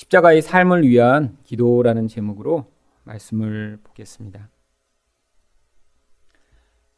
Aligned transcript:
십자가의 0.00 0.40
삶을 0.40 0.88
위한 0.88 1.36
기도라는 1.44 2.08
제목으로 2.08 2.64
말씀을 3.04 3.78
보겠습니다. 3.84 4.48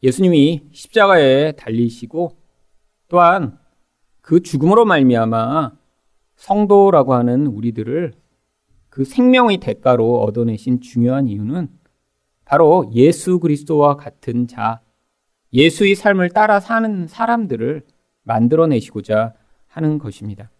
예수님이 0.01 0.69
십자가에 0.71 1.51
달리시고 1.51 2.37
또한 3.09 3.59
그 4.21 4.41
죽음으로 4.41 4.85
말미암아 4.85 5.73
성도라고 6.37 7.13
하는 7.13 7.47
우리들을 7.47 8.13
그 8.87 9.03
생명의 9.03 9.57
대가로 9.57 10.21
얻어내신 10.21 10.79
중요한 10.79 11.27
이유는 11.27 11.67
바로 12.45 12.89
예수 12.93 13.39
그리스도와 13.39 13.97
같은 13.97 14.47
자, 14.47 14.79
예수의 15.51 15.95
삶을 15.95 16.29
따라 16.29 16.61
사는 16.61 17.07
사람들을 17.07 17.85
만들어내시고자 18.23 19.33
하는 19.67 19.97
것입니다. 19.97 20.52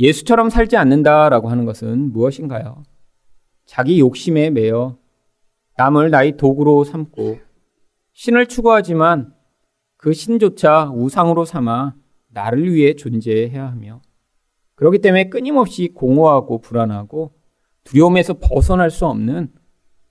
예수처럼 0.00 0.48
살지 0.48 0.78
않는다라고 0.78 1.50
하는 1.50 1.66
것은 1.66 2.10
무엇인가요? 2.12 2.82
자기 3.66 4.00
욕심에 4.00 4.50
매여 4.50 4.96
남을 5.76 6.10
나의 6.10 6.36
도구로 6.38 6.84
삼고 6.84 7.38
신을 8.14 8.46
추구하지만 8.46 9.34
그 9.96 10.14
신조차 10.14 10.90
우상으로 10.94 11.44
삼아 11.44 11.94
나를 12.28 12.72
위해 12.72 12.94
존재해야 12.94 13.68
하며 13.68 14.00
그렇기 14.74 14.98
때문에 15.00 15.28
끊임없이 15.28 15.88
공허하고 15.94 16.60
불안하고 16.60 17.34
두려움에서 17.84 18.38
벗어날 18.38 18.90
수 18.90 19.06
없는 19.06 19.52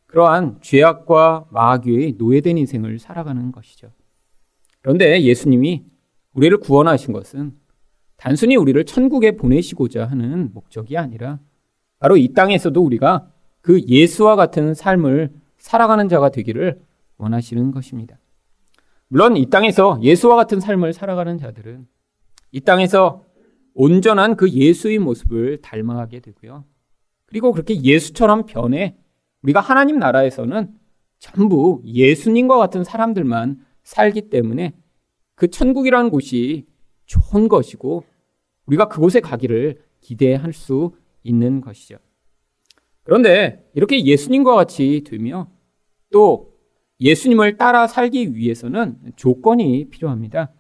그러한 0.06 0.60
죄악과 0.62 1.48
마귀의 1.52 2.16
노예된 2.18 2.58
인생을 2.60 3.00
살아가는 3.00 3.52
것이죠. 3.52 3.92
그런데 4.82 5.22
예수님이 5.24 5.86
우리를 6.34 6.58
구원하신 6.60 7.14
것은 7.14 7.54
단순히 8.20 8.58
우리를 8.58 8.84
천국에 8.84 9.38
보내시고자 9.38 10.06
하는 10.06 10.52
목적이 10.54 10.98
아니라 10.98 11.40
바로 12.00 12.18
이 12.18 12.34
땅에서도 12.34 12.80
우리가 12.82 13.32
그 13.62 13.82
예수와 13.82 14.36
같은 14.36 14.74
삶을 14.74 15.32
살아가는 15.58 16.10
자가 16.10 16.30
되기를 16.30 16.82
원하시는 17.18 17.72
것입니다. 17.72 18.20
물론 19.08 19.38
이 19.38 19.50
땅에서 19.50 20.00
예수와 20.02 20.36
같은 20.36 20.60
삶을 20.60 20.92
살아가는 20.92 21.38
자들은 21.38 21.88
이 22.52 22.60
땅에서 22.60 23.24
온전한 23.74 24.36
그 24.36 24.50
예수의 24.50 25.00
모습을 25.00 25.62
닮아가게 25.62 26.20
되고요. 26.20 26.66
그리고 27.26 27.54
그렇게 27.54 27.82
예수처럼 27.82 28.46
변해 28.46 28.98
우리가 29.44 29.62
하나님 29.62 29.98
나라에서는 29.98 30.74
전부 31.20 31.82
예수님과 31.86 32.58
같은 32.58 32.84
사람들만 32.84 33.60
살기 33.84 34.30
때문에 34.30 34.74
그 35.36 35.48
천국이라는 35.50 36.10
곳이 36.10 36.66
좋은 37.10 37.50
것이고 37.50 38.04
우리가 38.68 38.88
그곳에 38.88 39.20
가기를 39.20 39.82
기대할 40.00 40.54
수 40.54 40.96
있는 41.24 41.60
것이죠. 41.60 41.98
그런데 43.04 43.68
이렇게 43.74 44.06
예수님과 44.06 44.56
같이 44.56 45.04
되며 45.06 45.50
또 46.12 46.54
예수님을 47.02 47.58
따라 47.58 47.88
살기 47.88 48.36
위해서는 48.36 49.00
조건이 49.16 49.90
필요합니다. 49.90 50.54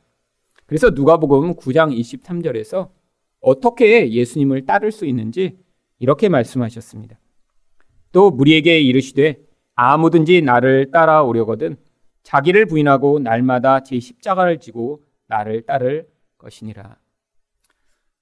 그래서 0.65 0.89
누가복음 0.89 1.55
9장 1.55 1.95
23절에서 1.97 2.89
어떻게 3.41 4.11
예수님을 4.11 4.65
따를 4.65 4.91
수 4.91 5.05
있는지 5.05 5.59
이렇게 5.99 6.29
말씀하셨습니다. 6.29 7.19
또 8.11 8.31
무리에게 8.31 8.79
이르시되 8.79 9.37
아무든지 9.75 10.41
나를 10.41 10.91
따라오려거든 10.91 11.77
자기를 12.23 12.65
부인하고 12.65 13.19
날마다 13.19 13.83
제 13.83 13.99
십자가를 13.99 14.59
지고 14.59 15.03
나를 15.27 15.65
따를 15.65 16.07
것이니라. 16.39 16.97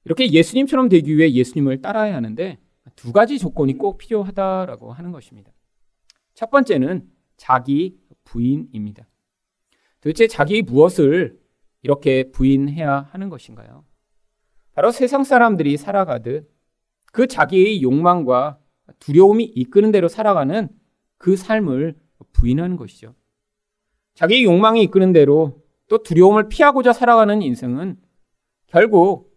이렇게 0.03 0.29
예수님처럼 0.29 0.89
되기 0.89 1.17
위해 1.17 1.31
예수님을 1.31 1.81
따라야 1.81 2.15
하는데 2.15 2.59
두 2.95 3.13
가지 3.13 3.39
조건이 3.39 3.77
꼭 3.77 3.97
필요하다라고 3.97 4.91
하는 4.91 5.11
것입니다. 5.11 5.51
첫 6.33 6.49
번째는 6.49 7.09
자기 7.37 7.97
부인입니다. 8.25 9.07
도대체 10.01 10.27
자기 10.27 10.61
무엇을 10.61 11.39
이렇게 11.81 12.31
부인해야 12.31 13.09
하는 13.11 13.29
것인가요? 13.29 13.85
바로 14.73 14.91
세상 14.91 15.23
사람들이 15.23 15.77
살아가듯 15.77 16.49
그 17.11 17.27
자기의 17.27 17.81
욕망과 17.81 18.59
두려움이 18.99 19.43
이끄는 19.43 19.91
대로 19.91 20.07
살아가는 20.07 20.69
그 21.17 21.35
삶을 21.35 21.95
부인하는 22.31 22.77
것이죠. 22.77 23.15
자기의 24.13 24.43
욕망이 24.43 24.83
이끄는 24.83 25.13
대로 25.13 25.63
또 25.87 26.03
두려움을 26.03 26.49
피하고자 26.49 26.93
살아가는 26.93 27.41
인생은 27.41 27.97
결국 28.67 29.35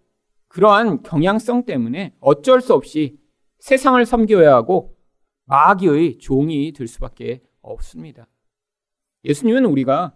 그러한 0.49 1.03
경향성 1.03 1.65
때문에 1.65 2.15
어쩔 2.21 2.61
수 2.61 2.75
없이 2.75 3.19
세상을 3.61 4.05
섬겨야 4.05 4.53
하고 4.55 4.97
마귀의 5.45 6.19
종이 6.19 6.73
될 6.73 6.87
수밖에 6.87 7.43
없습니다. 7.63 8.29
예수님은 9.25 9.65
우리가 9.65 10.15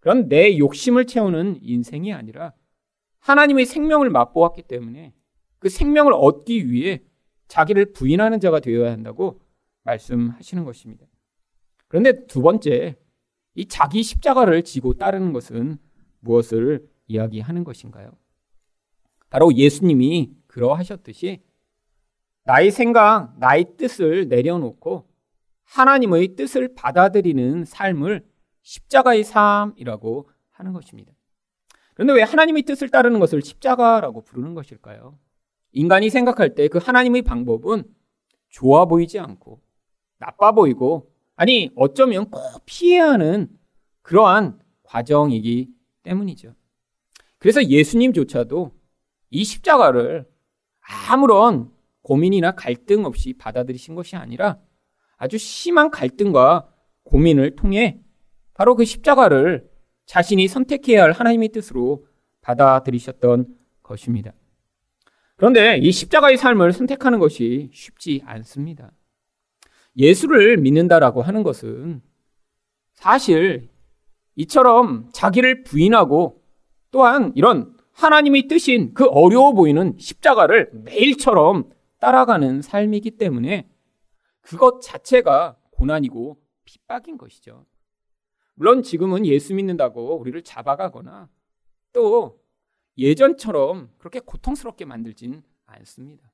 그런 0.00 0.28
내 0.28 0.58
욕심을 0.58 1.06
채우는 1.06 1.58
인생이 1.62 2.12
아니라 2.12 2.52
하나님의 3.20 3.66
생명을 3.66 4.10
맛보았기 4.10 4.62
때문에 4.62 5.14
그 5.58 5.68
생명을 5.68 6.12
얻기 6.12 6.70
위해 6.70 7.02
자기를 7.48 7.92
부인하는 7.92 8.40
자가 8.40 8.60
되어야 8.60 8.90
한다고 8.90 9.40
말씀하시는 9.84 10.64
것입니다. 10.64 11.06
그런데 11.88 12.26
두 12.26 12.42
번째, 12.42 12.96
이 13.54 13.66
자기 13.66 14.02
십자가를 14.02 14.62
지고 14.64 14.94
따르는 14.94 15.32
것은 15.32 15.78
무엇을 16.20 16.88
이야기하는 17.06 17.64
것인가요? 17.64 18.10
바로 19.32 19.50
예수님이 19.54 20.30
그러하셨듯이 20.46 21.40
나의 22.44 22.70
생각, 22.70 23.32
나의 23.38 23.78
뜻을 23.78 24.28
내려놓고 24.28 25.08
하나님의 25.64 26.36
뜻을 26.36 26.74
받아들이는 26.74 27.64
삶을 27.64 28.26
십자가의 28.60 29.24
삶이라고 29.24 30.28
하는 30.50 30.74
것입니다. 30.74 31.14
그런데 31.94 32.12
왜 32.12 32.22
하나님의 32.22 32.64
뜻을 32.64 32.90
따르는 32.90 33.20
것을 33.20 33.40
십자가라고 33.40 34.20
부르는 34.20 34.52
것일까요? 34.52 35.18
인간이 35.72 36.10
생각할 36.10 36.54
때 36.54 36.68
그 36.68 36.76
하나님의 36.76 37.22
방법은 37.22 37.84
좋아 38.50 38.84
보이지 38.84 39.18
않고 39.18 39.62
나빠 40.18 40.52
보이고 40.52 41.10
아니 41.36 41.70
어쩌면 41.74 42.28
꼭 42.28 42.42
피해야 42.66 43.12
하는 43.12 43.48
그러한 44.02 44.60
과정이기 44.82 45.70
때문이죠. 46.02 46.54
그래서 47.38 47.64
예수님조차도 47.64 48.81
이 49.32 49.44
십자가를 49.44 50.26
아무런 51.08 51.72
고민이나 52.02 52.52
갈등 52.52 53.06
없이 53.06 53.32
받아들이신 53.32 53.94
것이 53.94 54.14
아니라 54.14 54.58
아주 55.16 55.38
심한 55.38 55.90
갈등과 55.90 56.68
고민을 57.04 57.56
통해 57.56 58.00
바로 58.54 58.76
그 58.76 58.84
십자가를 58.84 59.70
자신이 60.04 60.46
선택해야 60.48 61.02
할 61.02 61.12
하나님의 61.12 61.48
뜻으로 61.48 62.06
받아들이셨던 62.42 63.46
것입니다. 63.82 64.32
그런데 65.36 65.78
이 65.78 65.90
십자가의 65.90 66.36
삶을 66.36 66.72
선택하는 66.72 67.18
것이 67.18 67.70
쉽지 67.72 68.22
않습니다. 68.26 68.92
예수를 69.96 70.58
믿는다라고 70.58 71.22
하는 71.22 71.42
것은 71.42 72.02
사실 72.92 73.70
이처럼 74.36 75.08
자기를 75.12 75.64
부인하고 75.64 76.42
또한 76.90 77.32
이런 77.34 77.74
하나님의 77.92 78.48
뜻인 78.48 78.94
그 78.94 79.06
어려워 79.06 79.52
보이는 79.52 79.96
십자가를 79.98 80.70
매일처럼 80.72 81.70
따라가는 82.00 82.62
삶이기 82.62 83.12
때문에 83.12 83.68
그것 84.40 84.80
자체가 84.80 85.56
고난이고 85.70 86.38
핍박인 86.64 87.18
것이죠. 87.18 87.64
물론 88.54 88.82
지금은 88.82 89.26
예수 89.26 89.54
믿는다고 89.54 90.18
우리를 90.18 90.42
잡아가거나 90.42 91.28
또 91.92 92.40
예전처럼 92.98 93.90
그렇게 93.98 94.20
고통스럽게 94.20 94.84
만들진 94.84 95.42
않습니다. 95.66 96.32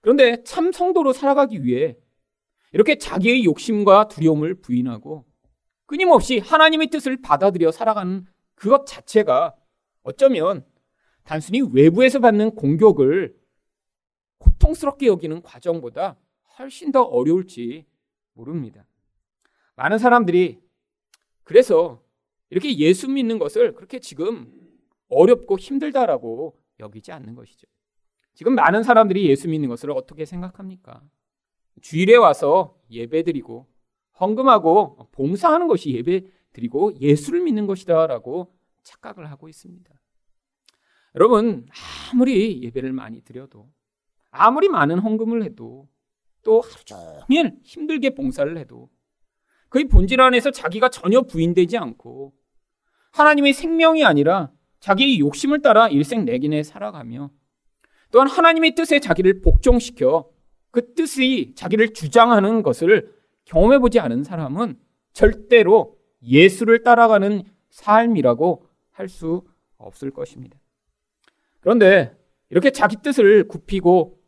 그런데 0.00 0.42
참 0.44 0.72
성도로 0.72 1.12
살아가기 1.12 1.64
위해 1.64 1.96
이렇게 2.72 2.96
자기의 2.96 3.44
욕심과 3.44 4.08
두려움을 4.08 4.54
부인하고 4.60 5.24
끊임없이 5.86 6.38
하나님의 6.38 6.88
뜻을 6.88 7.20
받아들여 7.20 7.70
살아가는 7.70 8.26
그것 8.54 8.86
자체가 8.86 9.54
어쩌면 10.02 10.64
단순히 11.24 11.60
외부에서 11.60 12.18
받는 12.18 12.54
공격을 12.54 13.36
고통스럽게 14.38 15.06
여기는 15.06 15.42
과정보다 15.42 16.16
훨씬 16.58 16.92
더 16.92 17.02
어려울지 17.02 17.86
모릅니다. 18.34 18.86
많은 19.76 19.98
사람들이 19.98 20.60
그래서 21.44 22.02
이렇게 22.50 22.76
예수 22.78 23.08
믿는 23.08 23.38
것을 23.38 23.74
그렇게 23.74 23.98
지금 23.98 24.52
어렵고 25.08 25.58
힘들다라고 25.58 26.58
여기지 26.80 27.12
않는 27.12 27.34
것이죠. 27.34 27.66
지금 28.34 28.54
많은 28.54 28.82
사람들이 28.82 29.26
예수 29.28 29.48
믿는 29.48 29.68
것을 29.68 29.90
어떻게 29.90 30.24
생각합니까? 30.24 31.02
주일에 31.80 32.16
와서 32.16 32.78
예배 32.90 33.22
드리고 33.22 33.66
헌금하고 34.20 35.08
봉사하는 35.12 35.68
것이 35.68 35.92
예배 35.92 36.26
드리고 36.52 37.00
예수를 37.00 37.40
믿는 37.42 37.66
것이다라고 37.66 38.54
착각을 38.82 39.30
하고 39.30 39.48
있습니다. 39.48 39.90
여러분 41.14 41.66
아무리 42.12 42.62
예배를 42.62 42.92
많이 42.92 43.22
드려도 43.22 43.70
아무리 44.30 44.68
많은 44.68 44.98
헌금을 44.98 45.42
해도 45.42 45.88
또 46.42 46.60
하루 46.60 46.84
종일 46.84 47.58
힘들게 47.62 48.14
봉사를 48.14 48.56
해도 48.56 48.90
그의 49.68 49.84
본질 49.84 50.20
안에서 50.20 50.50
자기가 50.50 50.88
전혀 50.88 51.22
부인되지 51.22 51.78
않고 51.78 52.32
하나님의 53.12 53.52
생명이 53.52 54.04
아니라 54.04 54.50
자기의 54.80 55.20
욕심을 55.20 55.62
따라 55.62 55.88
일생내긴에 55.88 56.62
살아가며 56.62 57.30
또한 58.10 58.28
하나님의 58.28 58.74
뜻에 58.74 59.00
자기를 59.00 59.40
복종시켜 59.40 60.28
그 60.70 60.94
뜻이 60.94 61.52
자기를 61.54 61.92
주장하는 61.92 62.62
것을 62.62 63.14
경험해보지 63.44 64.00
않은 64.00 64.24
사람은 64.24 64.78
절대로 65.12 65.96
예수를 66.22 66.82
따라가는 66.82 67.44
삶이라고 67.70 68.66
할 68.90 69.08
수 69.08 69.42
없을 69.78 70.10
것입니다. 70.10 70.58
그런데 71.62 72.14
이렇게 72.50 72.70
자기 72.70 72.96
뜻을 72.96 73.48
굽히고 73.48 74.18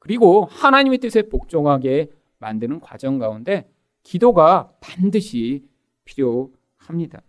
그리고 0.00 0.46
하나님의 0.50 0.98
뜻에 0.98 1.22
복종하게 1.22 2.10
만드는 2.38 2.80
과정 2.80 3.18
가운데 3.18 3.70
기도가 4.02 4.72
반드시 4.80 5.64
필요합니다. 6.04 7.22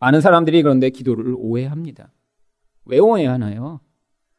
많은 0.00 0.20
사람들이 0.20 0.62
그런데 0.62 0.90
기도를 0.90 1.34
오해합니다. 1.38 2.12
왜 2.84 2.98
오해하나요? 2.98 3.80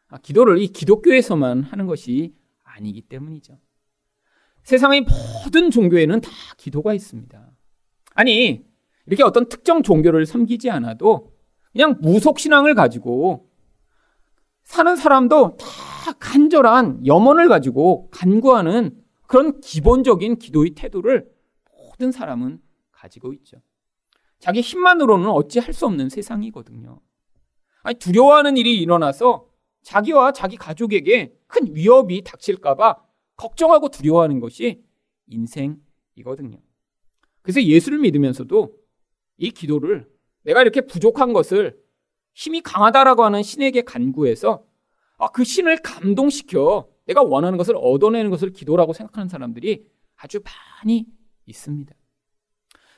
아, 0.10 0.18
기도를 0.18 0.60
이 0.60 0.68
기독교에서만 0.68 1.64
하는 1.64 1.86
것이 1.86 2.34
아니기 2.64 3.02
때문이죠. 3.02 3.58
세상의 4.64 5.06
모든 5.46 5.72
종교에는 5.72 6.22
다 6.22 6.30
기도가 6.58 6.94
있습니다. 6.94 7.52
아니, 8.16 8.66
이렇게 9.06 9.24
어떤 9.24 9.48
특정 9.50 9.82
종교를 9.84 10.26
섬기지 10.26 10.70
않아도 10.72 11.34
그냥 11.72 11.98
무속신앙을 12.02 12.76
가지고 12.76 13.49
사는 14.70 14.96
사람도 14.96 15.58
다 15.58 16.14
간절한 16.20 17.08
염원을 17.08 17.50
가지고 17.50 18.08
간구하는 18.12 19.04
그런 19.26 19.60
기본적인 19.62 20.38
기도의 20.38 20.76
태도를 20.76 21.28
모든 21.76 22.12
사람은 22.12 22.62
가지고 22.92 23.34
있죠. 23.34 23.58
자기 24.38 24.62
힘만으로는 24.62 25.28
어찌 25.28 25.58
할 25.58 25.74
수 25.74 25.88
없는 25.88 26.10
세상이거든요. 26.10 27.02
아니, 27.82 27.98
두려워하는 27.98 28.58
일이 28.58 28.80
일어나서 28.80 29.48
자기와 29.82 30.34
자기 30.34 30.56
가족에게 30.56 31.36
큰 31.48 31.76
위협이 31.76 32.22
닥칠까봐 32.24 32.98
걱정하고 33.38 33.90
두려워하는 33.90 34.40
것이 34.40 34.84
인생이거든요. 35.26 36.60
그래서 37.42 37.64
예수를 37.64 37.98
믿으면서도 37.98 38.78
이 39.38 39.50
기도를 39.50 40.08
내가 40.44 40.62
이렇게 40.62 40.82
부족한 40.82 41.34
것을 41.34 41.76
힘이 42.40 42.62
강하다라고 42.62 43.26
하는 43.26 43.44
신에게 43.44 43.82
간구해서 43.82 44.64
아, 45.18 45.28
그 45.28 45.44
신을 45.44 45.80
감동시켜 45.84 46.88
내가 47.06 47.22
원하는 47.22 47.58
것을 47.58 47.76
얻어내는 47.76 48.30
것을 48.30 48.54
기도라고 48.54 48.94
생각하는 48.94 49.28
사람들이 49.28 49.86
아주 50.16 50.40
많이 50.82 51.06
있습니다. 51.46 51.94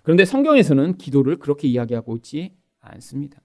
그런데 0.03 0.25
성경에서는 0.25 0.99
기도를 0.99 1.37
그렇게 1.37 1.67
이야기하고 1.67 2.17
있지 2.17 2.55
않습니다. 2.81 3.41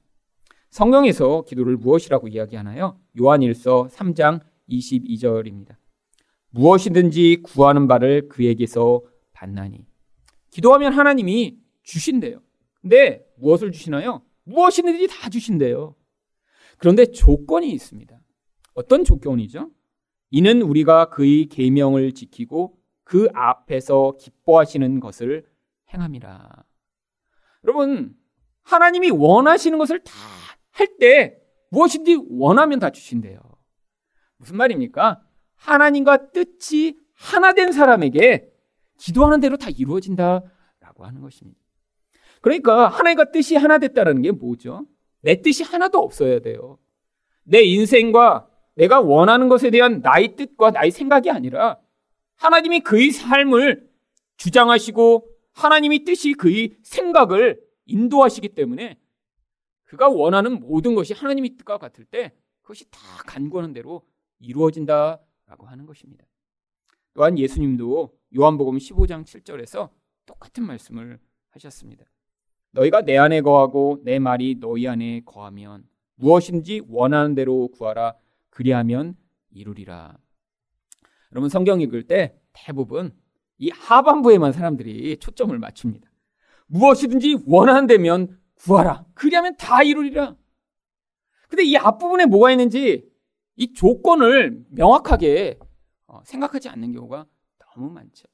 성경에서 0.69 1.45
기도를 1.49 1.79
무엇이라고 1.79 2.29
이야기하나요? 2.29 3.01
요한일서 3.19 3.89
3장 3.91 4.43
22절입니다. 4.69 5.77
무엇이든지 6.51 7.41
구하는 7.43 7.89
바를 7.89 8.29
그에게서 8.29 9.01
받나니. 9.33 9.87
기도하면 10.51 10.93
하나님이 10.93 11.57
주신대요. 11.85 12.43
근데 12.83 13.27
무엇을 13.39 13.73
주시나요? 13.73 14.26
무엇이든지 14.47 15.09
다 15.09 15.29
주신대요. 15.29 15.95
그런데 16.79 17.07
조건이 17.07 17.71
있습니다. 17.73 18.19
어떤 18.75 19.05
조건이죠? 19.05 19.71
이는 20.31 20.63
우리가 20.63 21.11
그의 21.11 21.47
계명을 21.47 22.13
지키고 22.13 22.79
그 23.05 23.29
앞에서 23.35 24.17
기뻐하시는 24.19 25.01
것을 25.01 25.47
행함이라. 25.93 26.65
여러분, 27.65 28.17
하나님이 28.63 29.11
원하시는 29.11 29.79
것을 29.79 30.03
다 30.03 30.13
할 30.77 30.99
때 30.99 31.39
무엇인지 31.71 32.19
원하면 32.29 32.79
다 32.79 32.91
주신대요. 32.91 33.41
무슨 34.37 34.57
말입니까? 34.57 35.23
하나님과 35.55 36.33
뜻이 36.33 36.99
하나 37.15 37.55
된 37.55 37.73
사람에게 37.73 38.53
기도하는 38.99 39.41
대로 39.41 39.57
다 39.57 39.71
이루어진다라고 39.71 41.05
하는 41.07 41.23
것입니다. 41.23 41.59
그러니까 42.47 42.87
하나님과 42.87 43.33
뜻이 43.33 43.57
하나 43.57 43.79
됐다는 43.79 44.23
게 44.23 44.31
뭐죠? 44.31 44.87
내 45.21 45.43
뜻이 45.43 45.65
하나도 45.65 45.99
없어야 45.99 46.39
돼요. 46.39 46.79
내 47.43 47.63
인생과 47.63 48.49
내가 48.77 49.01
원하는 49.01 49.49
것에 49.49 49.71
대한 49.71 50.01
나의 50.01 50.37
뜻과 50.37 50.71
나의 50.71 50.93
생각이 50.93 51.29
아니라 51.29 51.81
하나님이 52.37 52.81
그의 52.81 53.11
삶을 53.11 53.91
주장하시고 54.37 55.29
하나님이 55.55 56.05
뜻이 56.05 56.35
그의 56.35 56.77
생각을 56.85 57.61
인도하시기 57.87 58.51
때문에 58.51 58.97
그가 59.83 60.09
원하는 60.09 60.61
모든 60.61 60.95
것이 60.95 61.15
하나님의 61.15 61.57
뜻과 61.57 61.79
같을 61.79 62.05
때 62.05 62.33
그것이 62.63 62.89
다 62.93 63.01
간구하는 63.27 63.73
대로 63.73 64.07
이루어진다라고 64.39 65.67
하는 65.67 65.85
것입니다. 65.85 66.25
또한 67.13 67.41
예수님도 67.41 68.17
요한복음 68.39 68.79
15장 68.79 69.25
7절에서 69.25 69.91
똑같은 70.27 70.65
말씀을 70.65 71.19
하셨습니다. 71.51 72.05
너희가 72.77 73.03
내 73.03 73.17
안에 73.17 73.41
거하고 73.41 74.01
내 74.05 74.19
말이 74.19 74.59
너희 74.61 74.87
안에 74.87 75.23
거하면 75.25 75.85
무엇인지 76.17 76.83
원하는 76.89 77.35
대로 77.35 77.69
구하라 77.69 78.15
그리하면 78.51 79.17
이루리라. 79.51 80.17
여러분 81.33 81.49
성경 81.49 81.81
읽을 81.81 82.07
때 82.07 82.39
대부분 82.53 83.15
이 83.59 83.71
하반부에만 83.71 84.53
사람들이 84.53 85.17
초점을 85.19 85.59
맞춥니다. 85.59 86.11
무엇이든지 86.67 87.45
원한다면 87.47 88.39
구하라. 88.57 89.07
그리하면 89.15 89.57
다 89.57 89.83
이루리라. 89.83 90.37
근데 91.49 91.65
이 91.65 91.77
앞부분에 91.77 92.27
뭐가 92.27 92.51
있는지 92.51 93.09
이 93.57 93.73
조건을 93.73 94.65
명확하게 94.71 95.59
어, 96.09 96.21
생각하지 96.25 96.69
않는 96.69 96.93
경우가 96.93 97.27
너무 97.75 97.91
많죠. 97.91 98.27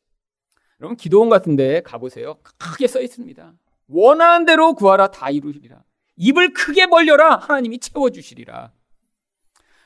여러분 0.80 0.96
기도원 0.96 1.28
같은 1.28 1.54
데 1.54 1.80
가보세요. 1.82 2.40
크게 2.58 2.88
써 2.88 3.00
있습니다. 3.00 3.54
원하는 3.88 4.46
대로 4.46 4.74
구하라 4.74 5.08
다 5.08 5.30
이루시리라. 5.30 5.82
입을 6.16 6.52
크게 6.52 6.86
벌려라 6.86 7.36
하나님이 7.36 7.78
채워주시리라. 7.78 8.72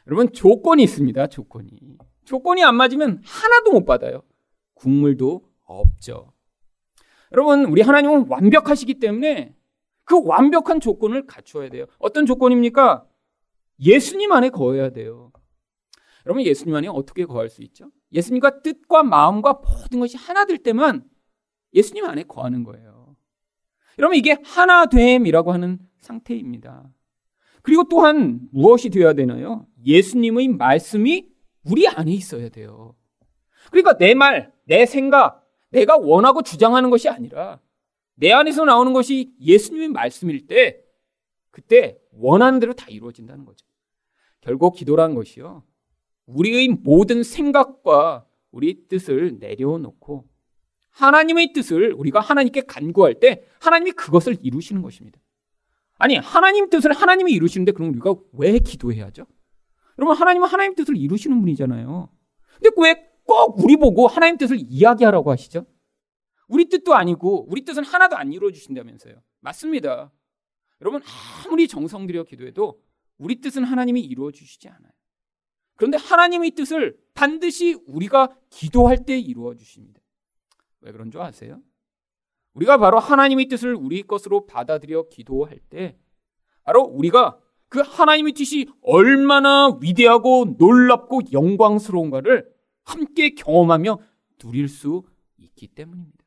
여러분 0.07 0.33
조건이 0.33 0.83
있습니다. 0.85 1.27
조건이. 1.29 1.99
조건이 2.25 2.63
안 2.63 2.75
맞으면 2.77 3.21
하나도 3.25 3.73
못 3.73 3.85
받아요. 3.85 4.23
국물도 4.75 5.43
없죠. 5.65 6.33
여러분, 7.33 7.65
우리 7.65 7.83
하나님은 7.83 8.27
완벽하시기 8.29 8.99
때문에 9.01 9.55
그 10.05 10.23
완벽한 10.25 10.81
조건을 10.81 11.27
갖추어야 11.27 11.69
돼요. 11.71 11.87
어떤 11.99 12.27
조건입니까? 12.27 13.07
예수님 13.81 14.33
안에 14.33 14.51
거해야 14.51 14.91
돼요. 14.91 15.33
여러분, 16.25 16.45
예수님 16.45 16.75
안에 16.75 16.89
어떻게 16.89 17.25
거할 17.25 17.49
수 17.49 17.63
있죠? 17.63 17.91
예수님과 18.13 18.63
뜻과 18.63 19.03
마음과 19.03 19.55
모든 19.65 20.01
것이 20.01 20.17
하나 20.17 20.45
될 20.45 20.59
때만 20.59 21.05
예수님 21.75 22.05
안에 22.05 22.23
거하는 22.25 22.63
거예요. 22.65 22.96
여러분, 23.99 24.17
이게 24.17 24.37
하나 24.45 24.87
됨이라고 24.87 25.53
하는 25.53 25.79
상태입니다. 26.01 26.91
그리고 27.63 27.85
또한 27.89 28.41
무엇이 28.53 28.91
되어야 28.91 29.15
되나요? 29.15 29.67
예수님의 29.85 30.49
말씀이 30.49 31.29
우리 31.65 31.89
안에 31.89 32.13
있어야 32.13 32.49
돼요. 32.49 32.95
그러니까 33.71 33.97
내 33.97 34.15
말, 34.15 34.53
내 34.65 34.87
생각, 34.87 35.45
내가 35.71 35.97
원하고 35.97 36.43
주장하는 36.43 36.91
것이 36.91 37.09
아니라 37.09 37.61
내 38.15 38.33
안에서 38.33 38.65
나오는 38.65 38.93
것이 38.93 39.35
예수님의 39.41 39.89
말씀일 39.89 40.47
때 40.47 40.81
그때 41.51 41.99
원하는 42.13 42.61
대로 42.61 42.73
다 42.73 42.87
이루어진다는 42.89 43.45
거죠. 43.45 43.67
결국 44.41 44.75
기도란 44.75 45.15
것이요. 45.15 45.65
우리의 46.27 46.69
모든 46.69 47.23
생각과 47.23 48.27
우리 48.51 48.87
뜻을 48.89 49.39
내려놓고 49.39 50.29
하나님의 50.97 51.53
뜻을 51.53 51.93
우리가 51.95 52.21
하나님께 52.21 52.63
간구할 52.63 53.21
때 53.21 53.45
하나님이 53.61 53.93
그것을 53.93 54.37
이루시는 54.43 54.83
것입니다. 54.83 55.19
아니, 55.99 56.17
하나님 56.17 56.69
뜻을 56.69 56.93
하나님이 56.93 57.33
이루시는데 57.33 57.73
그럼 57.73 57.91
우리가 57.91 58.15
왜 58.33 58.59
기도해야죠? 58.59 59.27
여러분, 59.99 60.17
하나님은 60.17 60.47
하나님 60.49 60.75
뜻을 60.75 60.97
이루시는 60.97 61.41
분이잖아요. 61.41 62.11
근데 62.61 62.71
왜 62.77 63.17
꼭 63.27 63.59
우리 63.59 63.77
보고 63.77 64.07
하나님 64.07 64.39
뜻을 64.39 64.57
이야기하라고 64.61 65.31
하시죠? 65.33 65.67
우리 66.49 66.69
뜻도 66.69 66.95
아니고 66.95 67.47
우리 67.51 67.65
뜻은 67.65 67.85
하나도 67.85 68.17
안 68.17 68.33
이루어 68.33 68.53
주신다면서요. 68.53 69.21
맞습니다. 69.41 70.13
여러분 70.81 71.03
아무리 71.45 71.67
정성 71.67 72.07
들여 72.07 72.23
기도해도 72.25 72.81
우리 73.19 73.41
뜻은 73.41 73.65
하나님이 73.65 74.01
이루어 74.01 74.31
주시지 74.31 74.69
않아요. 74.69 74.93
그런데 75.75 75.99
하나님의 75.99 76.53
뜻을 76.53 76.97
반드시 77.15 77.75
우리가 77.87 78.35
기도할 78.51 79.05
때 79.05 79.19
이루어 79.19 79.55
주십니다. 79.55 80.01
왜 80.87 80.93
그런 80.93 81.11
줄 81.11 81.21
아세요? 81.21 81.61
우리가 82.55 82.79
바로 82.79 82.99
하나님의 82.99 83.49
뜻을 83.49 83.75
우리 83.75 84.03
것으로 84.03 84.47
받아들여 84.47 85.09
기도할 85.09 85.59
때 85.69 85.99
바로 86.63 86.83
우리가 86.83 87.39
그 87.69 87.81
하나님의 87.81 88.33
뜻이 88.33 88.69
얼마나 88.81 89.77
위대하고 89.81 90.55
놀랍고 90.57 91.23
영광스러운가를 91.33 92.49
함께 92.85 93.35
경험하며 93.35 93.99
누릴 94.39 94.69
수 94.69 95.03
있기 95.39 95.69
때문입니다. 95.69 96.25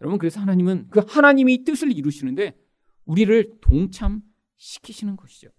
여러분, 0.00 0.18
그래서 0.18 0.40
하나님은 0.40 0.88
그 0.90 1.00
하나님의 1.06 1.64
뜻을 1.64 1.96
이루시는데 1.96 2.58
우리를 3.04 3.60
동참시키시는 3.60 5.16
것이죠. 5.16 5.50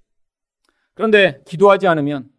그런데 0.94 1.42
기도하지 1.48 1.88
않으면 1.88 2.30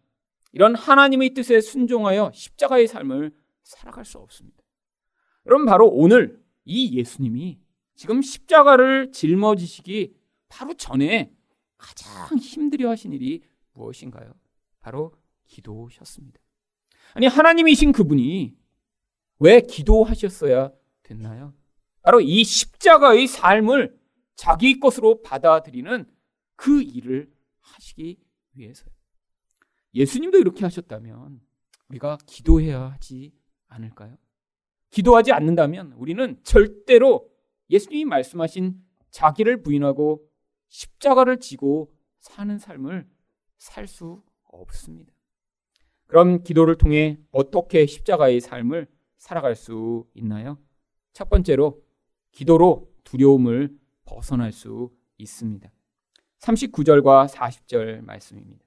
이런 0.51 0.75
하나님의 0.75 1.33
뜻에 1.33 1.61
순종하여 1.61 2.31
십자가의 2.33 2.87
삶을 2.87 3.31
살아갈 3.63 4.05
수 4.05 4.19
없습니다. 4.19 4.62
여러분, 5.45 5.65
바로 5.65 5.87
오늘 5.87 6.41
이 6.65 6.97
예수님이 6.97 7.59
지금 7.95 8.21
십자가를 8.21 9.11
짊어지시기 9.11 10.15
바로 10.47 10.73
전에 10.73 11.33
가장 11.77 12.37
힘들어 12.37 12.89
하신 12.89 13.13
일이 13.13 13.43
무엇인가요? 13.73 14.33
바로 14.79 15.13
기도셨습니다. 15.45 16.39
아니, 17.13 17.27
하나님이신 17.27 17.91
그분이 17.91 18.55
왜 19.39 19.61
기도하셨어야 19.61 20.71
됐나요? 21.03 21.53
바로 22.01 22.21
이 22.21 22.43
십자가의 22.43 23.27
삶을 23.27 23.99
자기 24.35 24.79
것으로 24.79 25.21
받아들이는 25.21 26.05
그 26.55 26.81
일을 26.81 27.31
하시기 27.59 28.17
위해서요. 28.53 28.89
예수님도 29.93 30.37
이렇게 30.39 30.63
하셨다면 30.63 31.41
우리가 31.89 32.17
기도해야 32.25 32.91
하지 32.91 33.33
않을까요? 33.67 34.17
기도하지 34.93 35.31
않는다면 35.31 35.93
우리는 35.93 36.37
절대로 36.43 37.27
예수님이 37.71 38.05
말씀하신 38.05 38.79
자기를 39.09 39.63
부인하고 39.63 40.23
십자가를 40.69 41.39
지고 41.39 41.91
사는 42.19 42.57
삶을 42.57 43.07
살 43.57 43.87
수 43.87 44.21
없습니다. 44.43 45.11
그럼 46.05 46.43
기도를 46.43 46.77
통해 46.77 47.17
어떻게 47.31 47.87
십자가의 47.87 48.39
삶을 48.39 48.87
살아갈 49.17 49.55
수 49.55 50.05
있나요? 50.13 50.59
첫 51.11 51.27
번째로 51.27 51.81
기도로 52.31 52.91
두려움을 53.03 53.75
벗어날 54.05 54.51
수 54.51 54.91
있습니다. 55.17 55.71
39절과 56.39 57.29
40절 57.29 58.03
말씀입니다. 58.03 58.63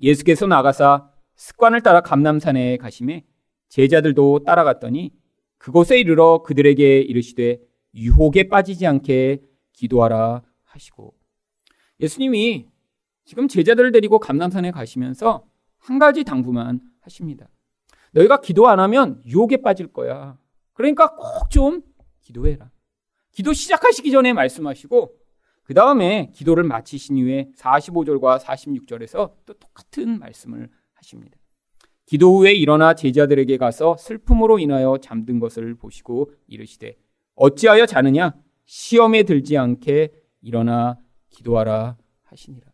예수께서 0.00 0.46
나가사 0.46 1.10
습관을 1.34 1.82
따라 1.82 2.00
감남산에 2.00 2.78
가심에 2.78 3.26
제자들도 3.68 4.44
따라갔더니 4.44 5.12
그곳에 5.58 5.98
이르러 5.98 6.42
그들에게 6.42 7.00
이르시되 7.00 7.58
유혹에 7.94 8.48
빠지지 8.48 8.86
않게 8.86 9.40
기도하라 9.72 10.42
하시고 10.64 11.14
예수님이 12.00 12.68
지금 13.24 13.48
제자들을 13.48 13.92
데리고 13.92 14.18
감남산에 14.18 14.70
가시면서 14.70 15.44
한 15.78 15.98
가지 15.98 16.24
당부만 16.24 16.80
하십니다. 17.00 17.48
너희가 18.12 18.40
기도 18.40 18.68
안 18.68 18.80
하면 18.80 19.22
유혹에 19.26 19.58
빠질 19.58 19.92
거야. 19.92 20.38
그러니까 20.74 21.14
꼭 21.16 21.48
좀 21.50 21.82
기도해라. 22.20 22.70
기도 23.30 23.52
시작하시기 23.52 24.10
전에 24.10 24.32
말씀하시고 24.32 25.14
그 25.62 25.74
다음에 25.74 26.30
기도를 26.34 26.64
마치신 26.64 27.16
이후에 27.16 27.50
45절과 27.56 28.40
46절에서 28.40 29.32
또 29.46 29.54
똑같은 29.54 30.18
말씀을 30.18 30.68
하십니다. 30.94 31.38
기도 32.06 32.38
후에 32.38 32.52
일어나 32.52 32.94
제자들에게 32.94 33.56
가서 33.56 33.96
슬픔으로 33.96 34.58
인하여 34.58 34.98
잠든 34.98 35.40
것을 35.40 35.74
보시고 35.74 36.32
이르시되 36.46 36.96
어찌하여 37.34 37.86
자느냐 37.86 38.34
시험에 38.64 39.24
들지 39.24 39.58
않게 39.58 40.12
일어나 40.40 40.98
기도하라 41.30 41.98
하시니라. 42.22 42.66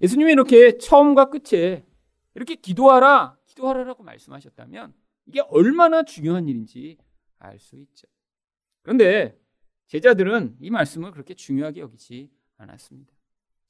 예수님이 0.00 0.32
이렇게 0.32 0.76
처음과 0.76 1.30
끝에 1.30 1.86
이렇게 2.34 2.56
기도하라, 2.56 3.38
기도하라라고 3.46 4.02
말씀하셨다면 4.02 4.92
이게 5.26 5.40
얼마나 5.48 6.02
중요한 6.02 6.48
일인지 6.48 6.98
알 7.38 7.58
수 7.58 7.76
있죠. 7.76 8.08
그런데 8.82 9.38
제자들은 9.86 10.56
이 10.60 10.70
말씀을 10.70 11.12
그렇게 11.12 11.34
중요하게 11.34 11.80
여기지 11.80 12.30
않았습니다. 12.56 13.12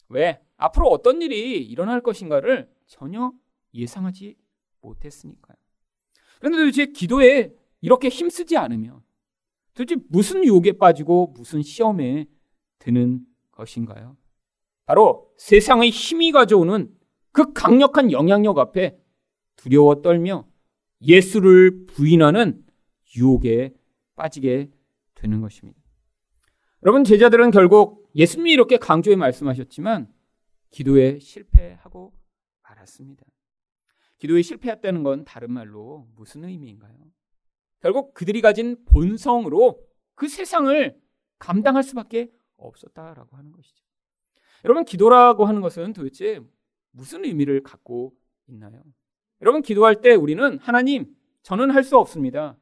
왜? 0.09 0.41
앞으로 0.57 0.89
어떤 0.89 1.23
일이 1.23 1.63
일어날 1.63 2.01
것인가를 2.01 2.71
전혀 2.87 3.33
예상하지 3.75 4.37
못했으니까요. 4.85 5.57
그런데 6.39 6.59
도대체 6.59 6.87
기도에 6.87 7.55
이렇게 7.81 8.09
힘쓰지 8.09 8.57
않으면 8.57 9.03
도대체 9.75 10.01
무슨 10.09 10.45
유혹에 10.45 10.73
빠지고 10.73 11.29
무슨 11.37 11.63
시험에 11.63 12.27
드는 12.79 13.27
것인가요? 13.51 14.17
바로 14.87 15.33
세상의 15.39 15.91
힘이 15.91 16.33
가져오는 16.33 16.95
그 17.33 17.53
강력한 17.53 18.13
영향력 18.13 18.59
앞에 18.59 18.99
두려워 19.57 20.03
떨며 20.03 20.47
예수를 21.01 21.87
부인하는 21.87 22.65
유혹에 23.17 23.75
빠지게 24.15 24.71
되는 25.15 25.41
것입니다. 25.41 25.81
여러분, 26.83 27.05
제자들은 27.05 27.51
결국 27.51 28.11
예수님이 28.15 28.53
이렇게 28.53 28.77
강조해 28.77 29.17
말씀하셨지만 29.17 30.13
기도에 30.71 31.19
실패하고 31.19 32.13
말았습니다. 32.63 33.25
기도에 34.19 34.43
실패했다는 34.43 35.03
건 35.03 35.25
다른 35.25 35.53
말로 35.53 36.07
무슨 36.15 36.45
의미인가요? 36.45 36.95
결국 37.81 38.15
그들이 38.15 38.41
가진 38.41 38.83
본성으로 38.87 39.81
그 40.15 40.29
세상을 40.29 40.99
감당할 41.39 41.83
수밖에 41.83 42.31
없었다라고 42.57 43.37
하는 43.37 43.53
것이죠. 43.53 43.85
여러분, 44.65 44.85
기도라고 44.85 45.45
하는 45.45 45.61
것은 45.61 45.93
도대체 45.93 46.41
무슨 46.93 47.25
의미를 47.25 47.63
갖고 47.63 48.15
있나요? 48.47 48.83
여러분, 49.43 49.61
기도할 49.61 50.01
때 50.01 50.15
우리는 50.15 50.59
하나님, 50.59 51.15
저는 51.43 51.71
할 51.71 51.85
수 51.85 51.99
없습니다. 51.99 52.57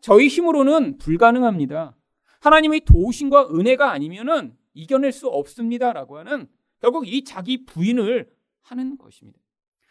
저희 0.00 0.28
힘으로는 0.28 0.98
불가능합니다. 0.98 1.96
하나님의 2.40 2.80
도우심과 2.84 3.50
은혜가 3.54 3.90
아니면은 3.90 4.56
이겨낼 4.74 5.12
수 5.12 5.28
없습니다라고 5.28 6.18
하는 6.18 6.48
결국 6.80 7.08
이 7.08 7.24
자기 7.24 7.64
부인을 7.64 8.30
하는 8.62 8.96
것입니다. 8.98 9.41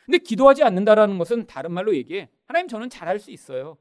근데 0.06 0.18
기도하지 0.18 0.64
않는다라는 0.64 1.18
것은 1.18 1.46
다른 1.48 1.72
말로 1.72 1.96
얘기해. 1.96 2.30
하나님 2.46 2.68
저는 2.68 2.90
잘할 2.90 3.20
수 3.20 3.32
있어요. 3.32 3.78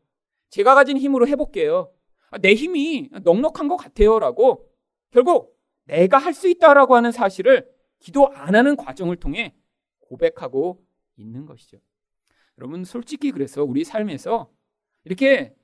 제가 0.51 0.75
가진 0.75 0.97
힘으로 0.97 1.27
해볼게요. 1.29 1.93
아, 2.31 2.39
내 2.39 2.55
힘이 2.55 3.09
넉넉한 3.23 3.69
것 3.69 3.77
같아요라고 3.77 4.69
결국 5.11 5.59
내가 5.85 6.19
할 6.19 6.33
수 6.35 6.49
있다라고 6.49 6.95
하는 6.95 7.11
사실을 7.11 7.69
기도 7.99 8.29
안 8.33 8.55
하는 8.55 8.77
과정을 8.77 9.17
통해 9.17 9.55
고백하고 10.01 10.85
있는 11.17 11.47
것이죠. 11.47 11.79
여러분 12.59 12.85
솔직히 12.85 13.31
그래서 13.33 13.65
우리 13.65 13.85
삶에서 13.85 14.51
이렇게 15.05 15.55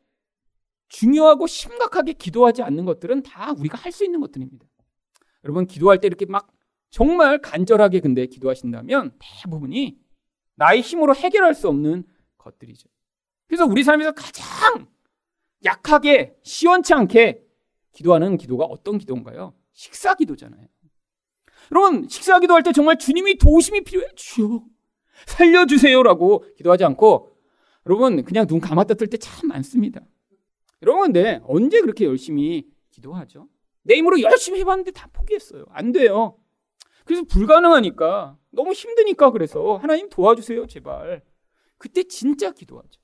중요하고 0.89 1.47
심각하게 1.47 2.13
기도하지 2.15 2.63
않는 2.63 2.85
것들은 2.85 3.23
다 3.23 3.53
우리가 3.53 3.77
할 3.79 3.93
수 3.93 4.05
있는 4.05 4.21
것들입니다. 4.21 4.67
여러분 5.45 5.67
기도할 5.67 6.01
때 6.01 6.07
이렇게 6.07 6.27
막 6.27 6.53
정말 6.91 7.39
간절하게 7.39 8.01
근데 8.01 8.27
기도하신다면 8.27 9.13
대부분이 9.19 9.99
나의 10.57 10.81
힘으로 10.81 11.15
해결할 11.15 11.55
수 11.55 11.69
없는 11.69 12.05
것들이죠. 12.39 12.89
그래서 13.47 13.65
우리 13.65 13.83
삶에서 13.85 14.13
가장 14.13 14.89
약하게 15.65 16.37
시원치 16.43 16.93
않게 16.95 17.43
기도하는 17.93 18.37
기도가 18.37 18.65
어떤 18.65 18.99
기도인가요? 18.99 19.55
식사 19.73 20.15
기도잖아요. 20.15 20.67
여러분, 21.73 22.09
식사 22.09 22.39
기도할 22.41 22.63
때 22.63 22.73
정말 22.73 22.99
주님이 22.99 23.39
도우심이 23.39 23.83
필요해. 23.85 24.09
주여, 24.15 24.63
살려주세요라고 25.27 26.45
기도하지 26.57 26.85
않고, 26.85 27.37
여러분, 27.87 28.25
그냥 28.25 28.47
눈 28.47 28.61
감았다 28.61 28.95
뜰 28.95 29.09
때 29.09 29.17
참 29.19 29.49
많습니다. 29.49 30.01
여러분, 30.83 31.05
근데 31.13 31.41
언제 31.45 31.81
그렇게 31.81 32.05
열심히 32.05 32.69
기도하죠? 32.91 33.49
내 33.83 33.97
힘으로 33.97 34.21
열심히 34.21 34.61
해봤는데 34.61 34.91
다 34.93 35.09
포기했어요. 35.13 35.65
안 35.71 35.93
돼요. 35.93 36.37
그래서 37.05 37.25
불가능하니까, 37.25 38.37
너무 38.57 38.73
힘드니까 38.73 39.31
그래서 39.31 39.77
하나님 39.77 40.09
도와주세요, 40.09 40.67
제발. 40.67 41.23
그때 41.79 42.03
진짜 42.03 42.51
기도하죠. 42.51 43.01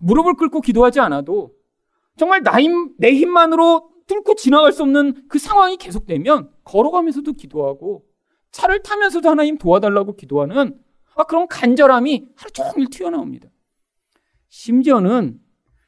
무릎을 0.00 0.34
꿇고 0.34 0.60
기도하지 0.60 1.00
않아도 1.00 1.54
정말 2.16 2.42
나 2.42 2.60
힘, 2.60 2.94
내 2.98 3.14
힘만으로 3.14 3.90
뚫고 4.06 4.34
지나갈 4.34 4.72
수 4.72 4.82
없는 4.82 5.28
그 5.28 5.38
상황이 5.38 5.76
계속되면 5.76 6.50
걸어가면서도 6.64 7.34
기도하고 7.34 8.04
차를 8.50 8.82
타면서도 8.82 9.28
하나님 9.28 9.56
도와달라고 9.56 10.16
기도하는 10.16 10.82
아, 11.14 11.24
그런 11.24 11.46
간절함이 11.46 12.28
하루 12.34 12.50
종일 12.50 12.88
튀어나옵니다. 12.90 13.48
심지어는 14.48 15.40